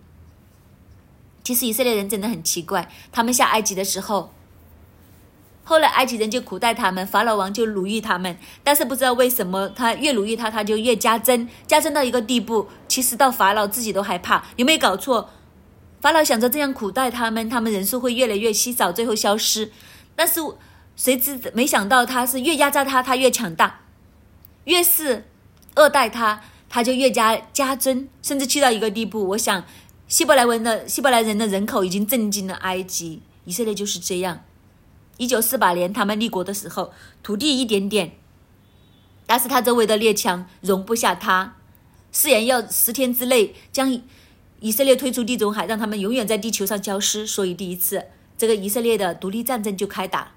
[1.44, 4.32] 其实以色列人真的很奇怪，他们下埃及的时候。
[5.62, 15.30] 后来埃及人就苦待他们，法老王就奴役他们，但是不知道为什么他越奴役他，他就越加增，加增到一个地步，其实到法老自己都害怕，有没有搞错？
[16.00, 19.70] 法老想着这样苦待他们，他们人数会越来越稀少，最后消失。
[20.16, 20.40] 但是
[20.96, 23.82] 谁知没想到他是越压榨他，他越强大，
[24.64, 25.28] 越是
[25.76, 29.28] 恶待他，他就越加加增，甚至去到一个地步。
[29.28, 29.64] 我想
[30.08, 34.42] 希伯来文的希伯来人的人口已经震惊了埃及，以色列就是这样。
[35.16, 38.12] 一九四八年，他们立国的时候，土地一点点，
[39.26, 41.56] 但是他周围的列强容不下他，
[42.12, 44.00] 誓言要十天之内将
[44.60, 47.26] 以色列推出地中海，让他们永远在地球上消失。
[47.26, 50.32] 所以第一次，这个以色列的独立战争就开打。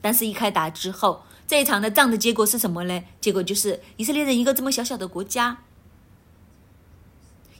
[0.00, 3.02] 但是，一开打之后，这一场的仗的结果是什么呢？
[3.20, 5.58] 结果就是以色列人一个这么小小的国家，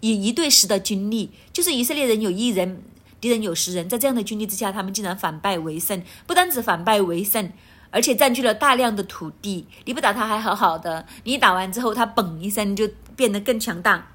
[0.01, 2.83] 以一对十的军力，就是以色列人有一人。
[3.21, 6.01] 敌人有十人，在这样的军力之下，他们竟然反败为胜。
[6.25, 7.51] 不单止反败为胜，
[7.91, 9.67] 而且占据了大量的土地。
[9.85, 14.09] 你不打他还好好的，你打完之后，他嘣一声就变得更强大。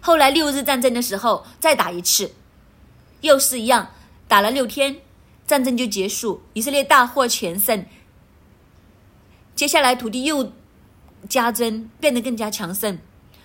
[0.00, 2.32] 后来六日战争的时候，再打一次，
[3.20, 3.90] 又是一样，
[4.26, 4.96] 打了六天，
[5.46, 7.84] 战争就结束，以色列大获全胜。
[9.54, 10.52] 接下来土地又
[11.28, 12.98] 加增，变得更加强盛。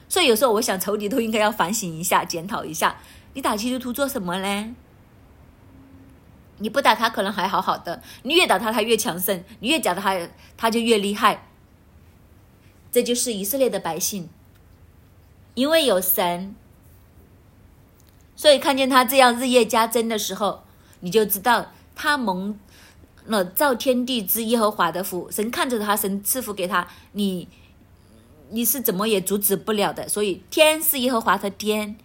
[0.07, 2.97] 所以有时候我想，仇敌都应该要反省一下、检讨一下，
[3.33, 4.75] 你打基督徒做什么呢？
[6.57, 10.17] 你不打他可能还好好的，你越打他他越强盛，你越打他
[10.55, 11.47] 他就越厉害。
[12.91, 14.29] 这就是以色列的百姓，
[15.53, 16.55] 因为有神，
[18.35, 20.63] 所以看见他这样日夜加增的时候，
[21.01, 22.59] 你就知道他蒙
[23.25, 27.47] 了造天地之耶和华的福，神看着他，神赐福给他，你。
[28.51, 31.97] 你是怎么也阻止不了的，所以天是耶和华的天，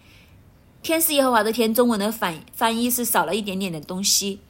[0.82, 1.74] 天是耶和华的天。
[1.74, 4.40] 中文的反翻译是少了一点点的东西，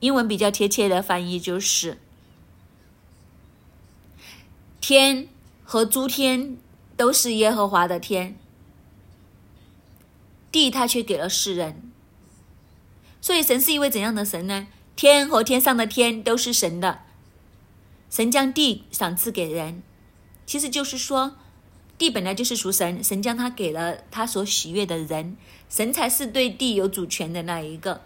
[0.00, 1.98] 英文比较贴切的翻译就是
[4.80, 5.28] 天
[5.64, 6.56] 和诸天
[6.96, 8.36] 都是耶和华的天，
[10.50, 11.90] 地他却给了世人。
[13.20, 14.66] 所以神是一位怎样的神呢？
[14.94, 17.02] 天和天上的天都是神的，
[18.10, 19.82] 神将地赏赐给人。
[20.44, 21.36] 其实就是说，
[22.02, 25.36] 地本来就是属神，神将它给了他所喜悦的人，
[25.68, 28.00] 神才是对地有主权的那一个。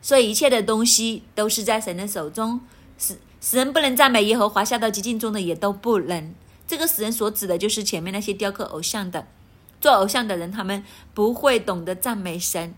[0.00, 2.62] 所以一切的东西都是在神的手中，
[2.96, 6.34] 使使人不能赞美耶和华，下到极境中的也都不能。
[6.66, 9.26] 这个使人所指的就是前面那些雕刻偶像的，
[9.78, 12.74] 做偶像的人，他们不会懂得赞美神，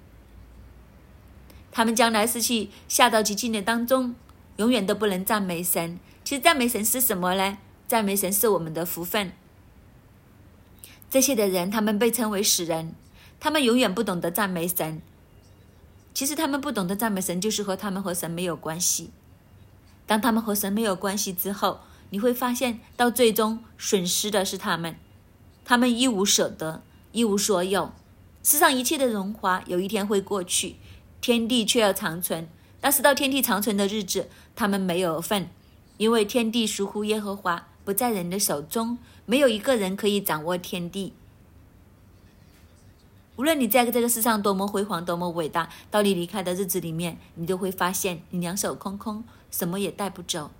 [1.70, 4.16] 他们将来是去下到极境的当中，
[4.57, 6.01] 永远都不能赞美神。
[6.24, 7.59] 其实赞美神是什么呢？
[7.86, 9.30] 赞美神是我们的福分。
[11.11, 12.94] 这些的人，他们被称为死人，
[13.40, 15.02] 他们永远不懂得赞美神。
[16.14, 19.11] 其实他们不懂得赞美神，就是和他们和神没有关系。
[20.06, 21.80] 当他们和神没有关系之后，
[22.11, 24.96] 你会发现到最终损失的是他们，
[25.64, 27.92] 他们一无所得，一无所有。
[28.42, 30.76] 世上一切的荣华，有一天会过去，
[31.20, 32.48] 天地却要长存。
[32.80, 35.50] 但是到天地长存的日子，他们没有份，
[35.96, 37.66] 因为天地属乎耶和华。
[37.85, 41.12] 不在人的手中，没有一个人可以掌握天地。
[43.37, 50.51] 无论你在这个世上多么辉煌、多么伟大，到你离开的日子里面，你都会发现你两手空空，什么也带不走。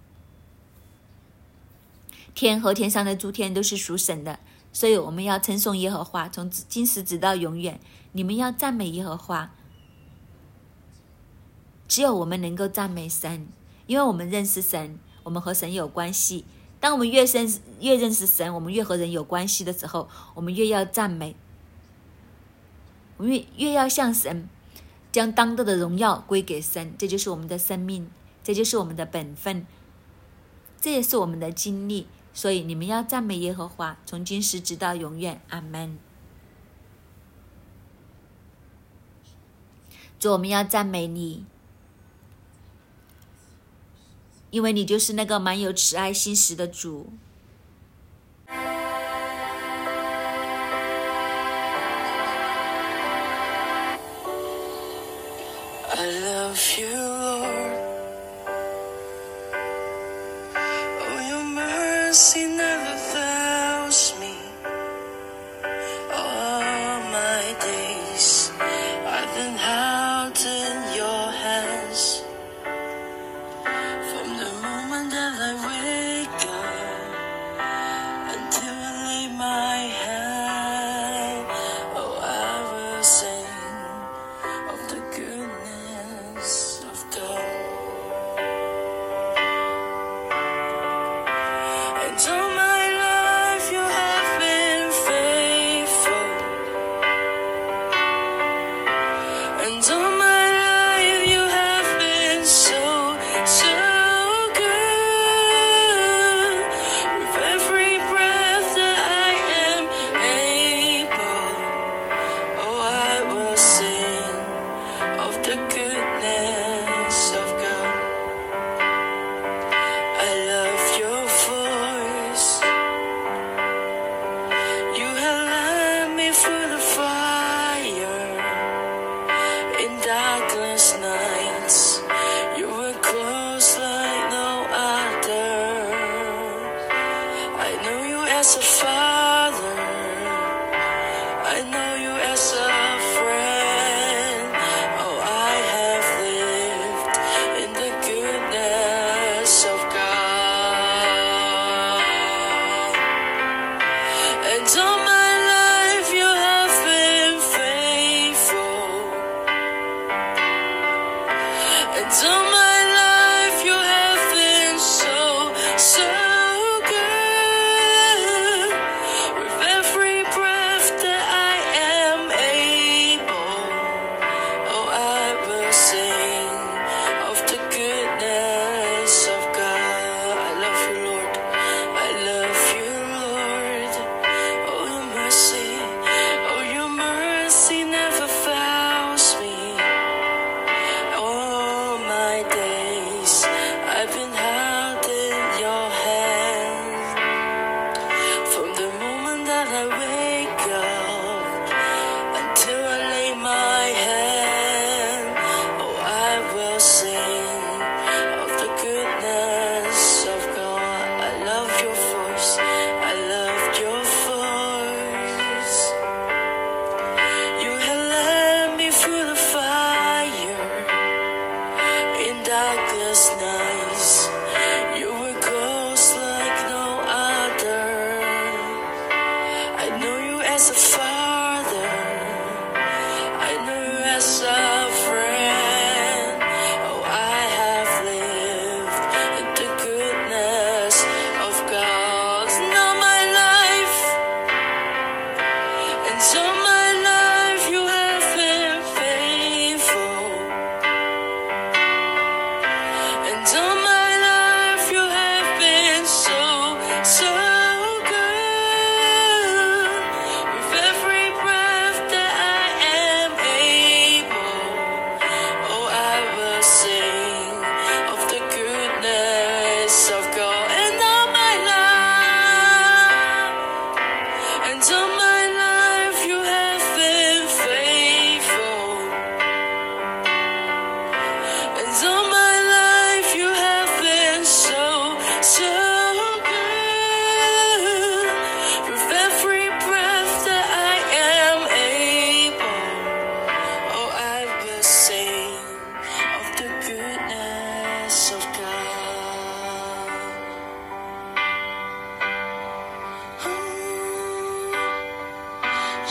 [2.35, 4.39] 天和天上的诸天都是属神的，
[4.73, 7.79] 所以我们要称颂耶和华，从今时直到永远。
[8.12, 9.53] 你们要赞美耶和华。
[11.87, 13.49] 只有我们能够赞美神，
[13.87, 16.45] 因为我们认识神，我们和神有关系。
[16.81, 17.47] 当我们越深
[17.81, 21.37] 越认识神，我们越和人有关系的时候，我们越要赞美，
[23.18, 24.49] 我们越越要向神
[25.12, 26.95] 将当得的荣耀归给神。
[26.97, 28.11] 这就是我们的生命，
[28.43, 29.66] 这就是我们的本分，
[30.81, 32.07] 这也是我们的经历。
[32.33, 35.43] 所以你们要赞美耶和华，从今时直到永远。
[35.51, 35.99] 阿门。
[40.18, 41.45] 主，我们要赞美你。
[44.51, 47.12] 因为你就是那个满有慈爱心识的主。
[55.92, 57.01] I love you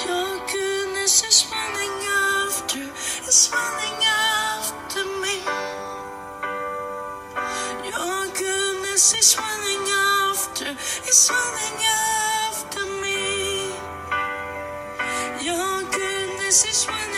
[0.08, 2.80] goodness is running after,
[3.28, 5.36] is running after me.
[7.90, 10.70] Your goodness is running after,
[11.10, 13.72] is running after me.
[15.46, 17.09] Your goodness is running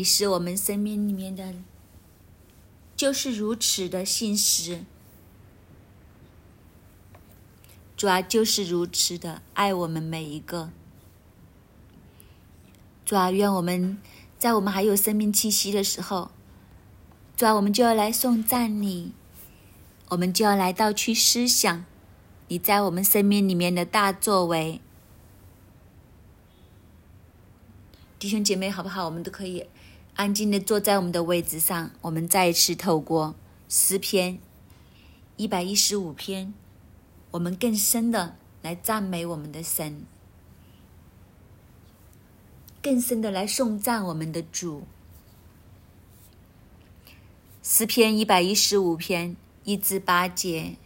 [0.00, 1.56] 你是我们生命里面的，
[2.96, 4.82] 就是如此的信实。
[7.98, 10.70] 主啊，就是如此的爱我们每一个。
[13.04, 14.00] 主啊，愿我们
[14.38, 16.30] 在我们还有生命气息的时候，
[17.36, 19.12] 主啊，我们就要来颂赞你，
[20.08, 21.84] 我们就要来到去思想
[22.48, 24.80] 你在我们生命里面的大作为。
[28.18, 29.04] 弟兄姐妹，好不好？
[29.04, 29.66] 我们都可以
[30.20, 33.34] 安静的坐在我们的位置上，我们再一次透过
[33.70, 34.38] 诗篇
[35.38, 36.52] 一百一十五篇。
[37.30, 40.04] 我们更深的来赞美我们的神，
[42.82, 44.82] 更深的来颂赞我们的主。
[47.62, 50.76] 诗篇一百一十五篇一至八节：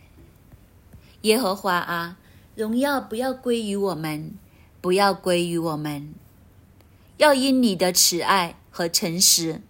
[1.22, 2.18] 耶和华啊，
[2.54, 4.38] 荣耀不要归于我们，
[4.80, 6.14] 不要归于我们，
[7.16, 9.62] 要因你的慈爱和诚实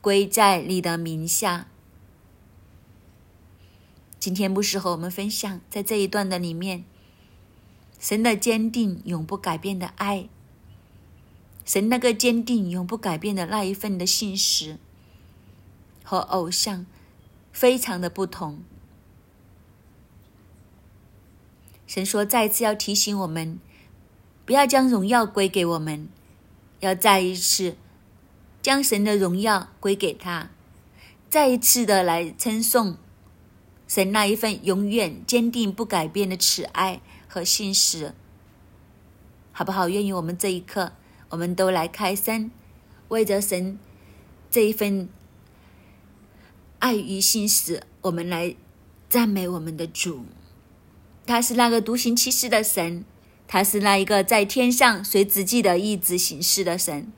[0.00, 1.68] 归在你的名下。
[4.18, 6.86] 今天不适合我们分享，在这一段的里面，
[8.00, 10.30] 神的坚定、永不改变的爱，
[11.66, 14.78] 神那个坚定、永不改变的那一份的信实，
[16.02, 16.86] 和偶像
[17.52, 18.62] 非常的不同。
[21.86, 23.60] 神说，再次要提醒我们，
[24.46, 26.08] 不要将荣耀归给我们，
[26.80, 27.76] 要再一次
[28.68, 30.50] 将神的荣耀归给他，
[31.30, 32.98] 再一次的来称颂。
[33.86, 38.12] 神那一份永远坚定不改变的慈爱和信实，
[39.52, 39.88] 好不好？
[39.88, 40.92] 愿意我们这一刻，
[41.30, 42.50] 我们都来开声，
[43.08, 43.78] 为着神
[44.50, 45.08] 这一份
[46.78, 48.54] 爱与心思，我们来
[49.08, 50.26] 赞美我们的主。
[51.24, 53.02] 他是那个独行其事的神，
[53.46, 57.10] 他是那一个在天上随自己的意志行事的神。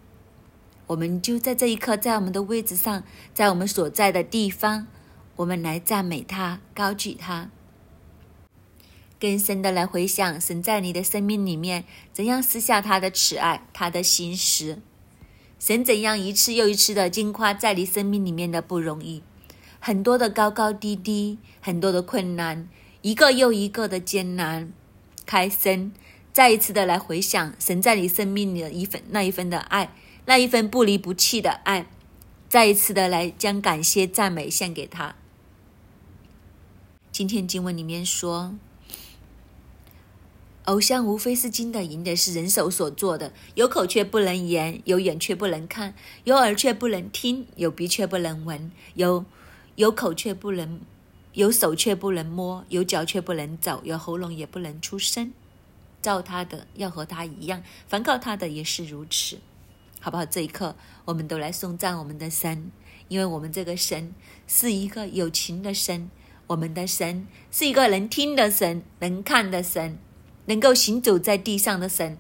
[0.91, 4.89] 我们就在这一刻，在我们的位置上，在我们所在的地方，
[5.37, 7.49] 我们来赞美他，高举他。
[9.21, 14.81] 更深的来回想，神在你的生命里面怎样施下他的慈爱，他的心思，
[15.61, 19.23] 神怎样一次又一次的惊夸在你生命里面的不容易，
[19.79, 22.69] 很多的高高低低，很多的困难，
[23.03, 24.73] 一个又一个的艰难，
[25.25, 25.93] 开声，
[26.33, 29.93] 再一次的来回想神在你生命里的一份那一份的爱，
[30.27, 31.87] 那一份不离不弃的爱，
[32.49, 35.17] 再一次的来将感谢赞美献给他。
[37.11, 38.55] 今天经文里面说。
[40.67, 43.33] 偶像无非是金的银的，是人手所做的。
[43.57, 49.25] 有口却不能言，有眼却不能看，有耳却不能听，有鼻却不能闻，有
[49.75, 50.81] 有口却不能，
[51.33, 55.33] 有手却不能摸，有脚却不能走，有喉咙也不能出声。
[56.01, 59.39] 造他的要和他一样，凡靠他的也是如此，
[60.01, 60.27] 好不好？
[60.27, 60.75] 这一刻，
[61.05, 62.73] 我们都来颂赞我们的神，
[63.07, 64.13] 因为我们这个神
[64.49, 66.11] 是一个有情的神，
[66.49, 69.99] 我们的神是一个能听的神，能看的神。
[70.47, 72.19] 能够行走在地上的神，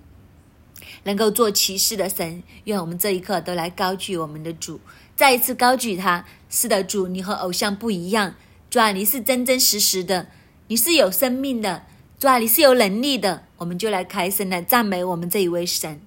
[1.03, 4.79] 能够做骑士的神，愿我们这一刻都来高举我们的主，
[5.17, 6.25] 再一次高举他。
[6.49, 8.37] 是的，主，你和偶像不一样，
[8.69, 10.29] 主啊，你是真真实实的，
[10.69, 11.87] 你是有生命的，
[12.21, 13.45] 主啊，你是有能力的。
[13.57, 16.01] 我们就来开声来赞美我们这一位神。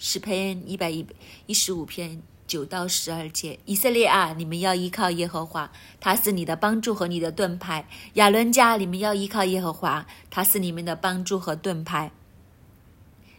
[0.00, 1.06] 诗篇一百一
[1.46, 2.22] 一十五篇。
[2.46, 5.70] 九到十二节，以色列啊，你们要依靠耶和华，
[6.00, 7.86] 他是你的帮助和你的盾牌。
[8.14, 12.10] 亚伦家，你们要依靠耶和华，他是你们的帮助和盾牌。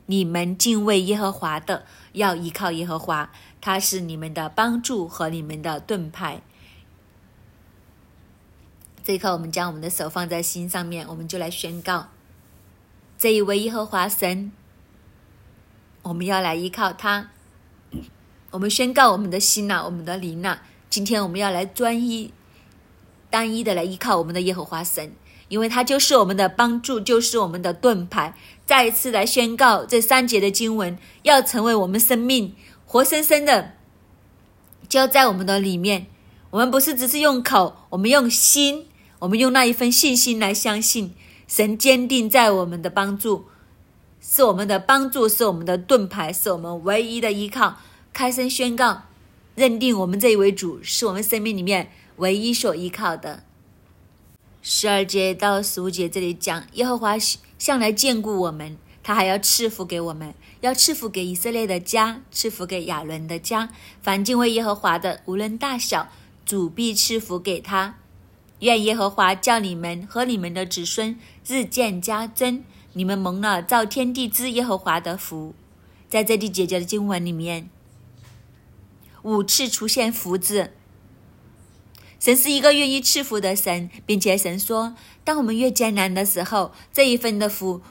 [0.06, 6.42] 你们敬畏耶和华的，要依靠耶和华，他是你们的帮助和你们的盾牌。
[9.04, 12.08] 这一刻，我们将我们的手放在心上面，我们就来宣告
[13.18, 14.54] 这一位耶和华神，
[16.04, 17.30] 我们要来依靠他。
[18.52, 20.58] 我们宣告我们的心呐，我们的灵呐，
[20.90, 22.34] 今天我们要来专一、
[23.30, 25.14] 单一的来依靠我们的耶和华神，
[25.48, 28.36] 因为他就是我们的帮助，就是我们的盾牌。
[28.66, 33.74] 再一次来宣告这三节的经文，要成为我们生命活生生的，
[34.90, 36.08] 就在我们的里面。
[36.50, 38.88] 我们不是只是用口，我们用心，
[39.20, 41.14] 我们用那一份信心来相信
[41.48, 43.46] 神坚定在我们的帮助，
[44.22, 47.78] 是我们的帮助，是我们的盾牌，是我们唯一的依靠。
[48.14, 49.04] 开声宣告，
[49.56, 53.44] 认定我们这一位主是我们生命里面唯一所依靠的。
[54.62, 57.16] 十二节到十五节这里讲，耶和华
[57.58, 63.70] 向来眷顾我们，他还要赐福给我们，要赐福给以色列的家，赐福给亚伦的家。
[64.02, 66.10] 凡敬畏耶和华的，无论大小，
[66.46, 67.96] 主必赐福给他。
[68.60, 71.18] 愿耶和华叫你们和你们的子孙
[71.48, 72.64] 日渐加增，
[72.94, 75.54] 你们蒙了造天地之耶和华的福。
[76.10, 77.70] 在这里解决的经文里面。
[79.24, 80.72] 五次出现福字，
[82.20, 87.82] 神是一个愿意赐福的神，并且神说，当我们越艰难的时候，这一份的福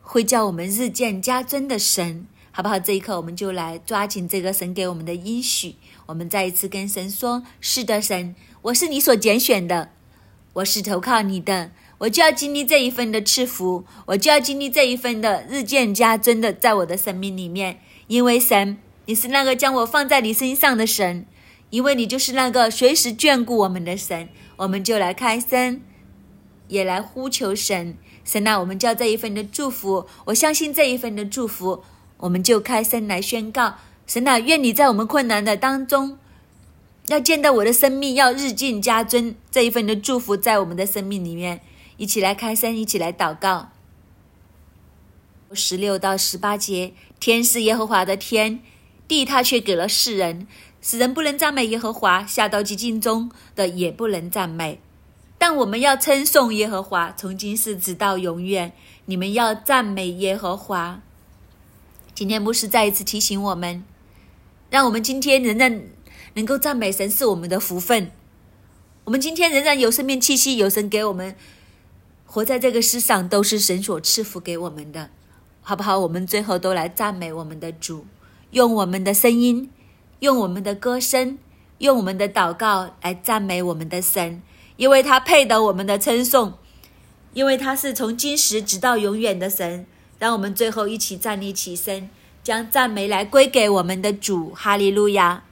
[0.00, 2.78] 会叫我们日渐加增的神，好不好？
[2.78, 9.92] 这一刻，我们就来抓紧这个神给我们的应许，我们再一次跟神说：是的，神，我是你所拣选的，
[10.54, 11.70] 我是投靠你的，
[12.00, 18.78] 我就要经历这一份的赐福，我就要经历这一份的日渐加增的，在我的生命里面，因为神。
[19.04, 21.26] 你是那个将我放在你身上的神，
[21.68, 24.28] 因为你就是那个随时眷顾我们的神。
[24.56, 25.82] 我们就来开声，
[26.68, 27.96] 也来呼求神。
[28.24, 31.82] 神啊，我们叫这一份的祝福，我相信这一份的祝福，
[32.18, 33.74] 我们就开声来宣告。
[34.06, 36.18] 神啊，愿你在我们困难的当中，
[37.08, 41.60] 要见到我的生命要日进加增，这一份的祝福在我们的生命里面，
[42.00, 43.72] 一起来开声，一起来祷告。
[45.52, 48.60] 十六到十八节，天是耶和华的天。
[49.06, 50.46] 地他却给了世人，
[50.80, 54.80] 使人不能赞美耶和华，下到极境中的也不能赞美。
[55.36, 58.72] 但我们要称颂耶和华，从今世直到永远。
[59.04, 61.02] 你们要赞美耶和华。
[62.14, 63.84] 今天牧师再一次提醒我们，
[64.70, 65.82] 让我们今天仍然
[66.32, 68.10] 能够赞美神是我们的福分。
[69.04, 71.36] 我们今天仍然有生命气息，有神给我们
[72.32, 75.10] 活在这个世上，都是神所赐福给我们的，
[75.62, 75.98] 好不好？
[75.98, 78.06] 我们最后都来赞美我们的主。
[78.52, 79.68] 用我们的声音，
[80.20, 81.38] 用我们的歌声，
[81.78, 84.40] 用我们的祷告来赞美我们的神，
[84.76, 86.54] 因为他配得我们的称颂，
[87.32, 89.84] 因为他是从今时直到永远的神，
[90.20, 92.08] 让我们最后一起站立起身，
[92.44, 95.42] 将赞美来归给我们的主，哈利路亚。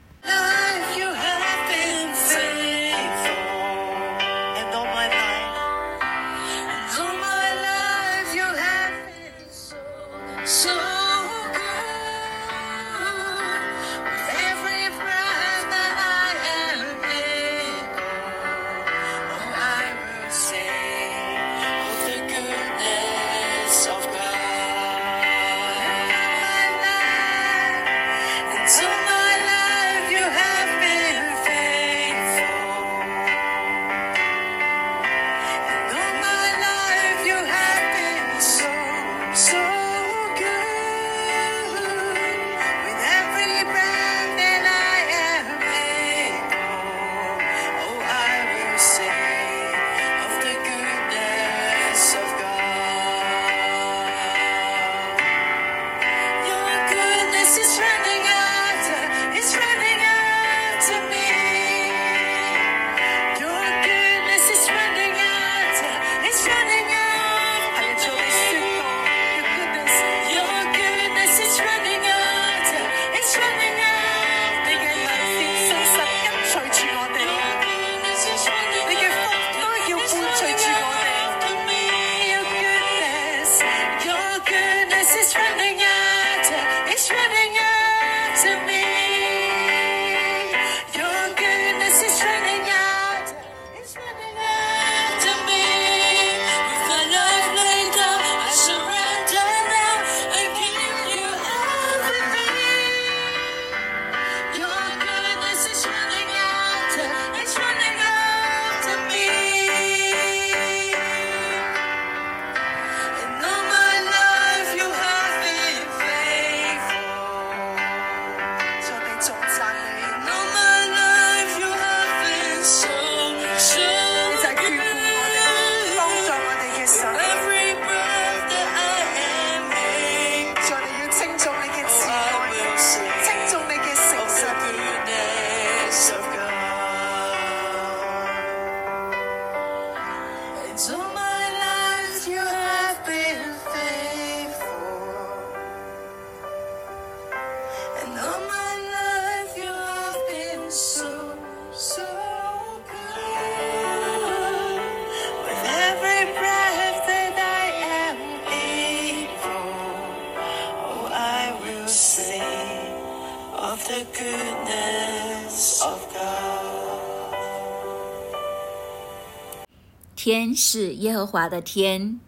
[170.54, 172.20] 是耶和华的天，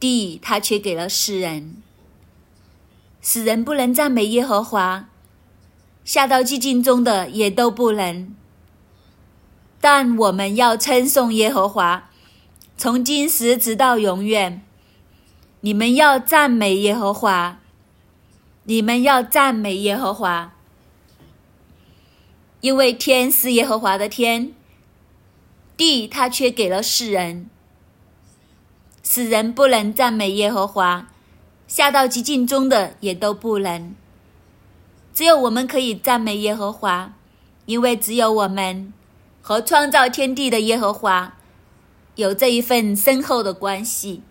[0.00, 1.82] 地他却给了世人，
[3.20, 5.08] 使人不能赞美耶和华，
[6.04, 8.34] 下到寂静中的也都不能。
[9.80, 12.10] 但我们要称颂耶和华，
[12.76, 14.64] 从今时直到永远。
[15.60, 17.60] 你们要赞美耶和华，
[18.64, 20.54] 你们要赞美耶和华，
[22.60, 24.54] 因为天是耶和华的天。
[25.78, 27.48] 地他却给了世人，
[29.04, 31.06] 使人不能赞美耶和华，
[31.68, 33.94] 下到极境中的也都不能。
[35.14, 37.14] 只有我们可以赞美耶和华，
[37.66, 38.92] 因为只有我们
[39.40, 41.36] 和创造天地的耶和华
[42.16, 44.22] 有这一份深厚的关系。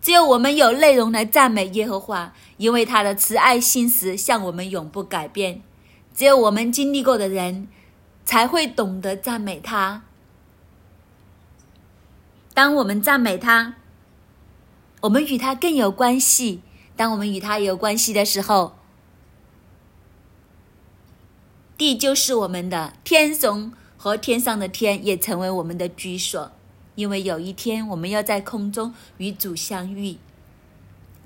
[0.00, 5.62] 只有我们有内容来赞美耶和华，因为他的慈爱心实向我们永不改变。
[6.12, 7.68] 只有我们经历过的人。
[8.24, 10.02] 才会懂得赞美他。
[12.54, 13.76] 当我们赞美他，
[15.00, 16.60] 我们与他更有关系。
[16.94, 18.76] 当我们与他有关系的时候，
[21.78, 26.52] 地就是我们的天 sống 和天上的天也成为我们的居所。
[26.94, 30.18] 因为有一天我们要在空中与主相遇，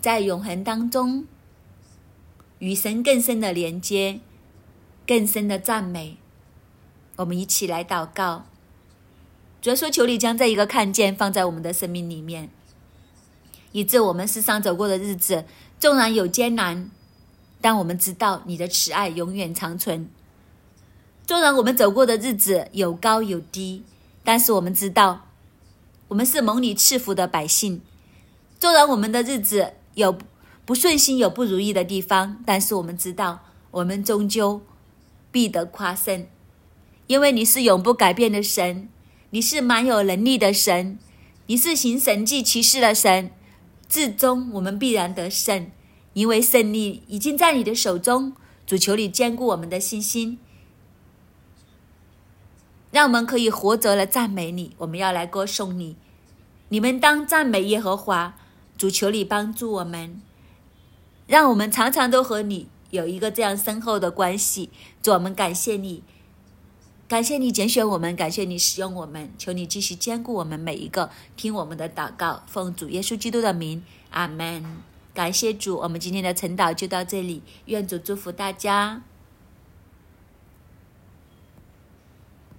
[0.00, 1.26] 在永恒当中
[2.60, 4.20] 与神更深的连接，
[5.04, 6.16] 更深的赞美。
[7.16, 8.44] 我们一起来祷告，
[9.62, 12.50] 主要说：求你将这一个看见放在我们的生命里面，
[13.72, 15.44] 以致我们世上走过的日子，
[15.80, 16.90] 纵然有艰难，
[17.60, 20.08] 但我们知道你的慈爱永远长存；
[21.26, 23.82] 纵然我们走过的日子有高有低，
[24.22, 25.26] 但是我们知道
[26.08, 27.80] 我们是蒙你赐福的百姓；
[28.60, 30.18] 纵然我们的日子有
[30.66, 33.40] 不顺心、有不如意的地方，但是我们知道
[33.70, 34.60] 我们终究
[35.32, 36.26] 必得夸胜。
[37.06, 38.88] 因为你是永不改变的神，
[39.30, 40.98] 你是蛮有能力的神，
[41.46, 43.30] 你是行神迹奇事的神，
[43.88, 45.70] 至终我们必然得胜，
[46.14, 48.34] 因为胜利已经在你的手中。
[48.66, 50.40] 主求你坚固我们的信心，
[52.90, 54.74] 让我们可以活着来赞美你。
[54.78, 55.94] 我们要来歌颂你，
[56.70, 58.36] 你们当赞美耶和华。
[58.76, 60.20] 主求你帮助我们，
[61.28, 64.70] 让我们常常都和你有一个这样深厚的关系。
[65.00, 66.02] 主，我们感谢你。
[67.08, 74.64] 感谢你拣选我们，感谢你使用我们，求你继续兼顾我们每一个，听我们的祷告，奉主耶稣基督的名，阿门。
[75.14, 79.02] 感谢主，我们今天的晨祷就到这里，愿主祝福大家。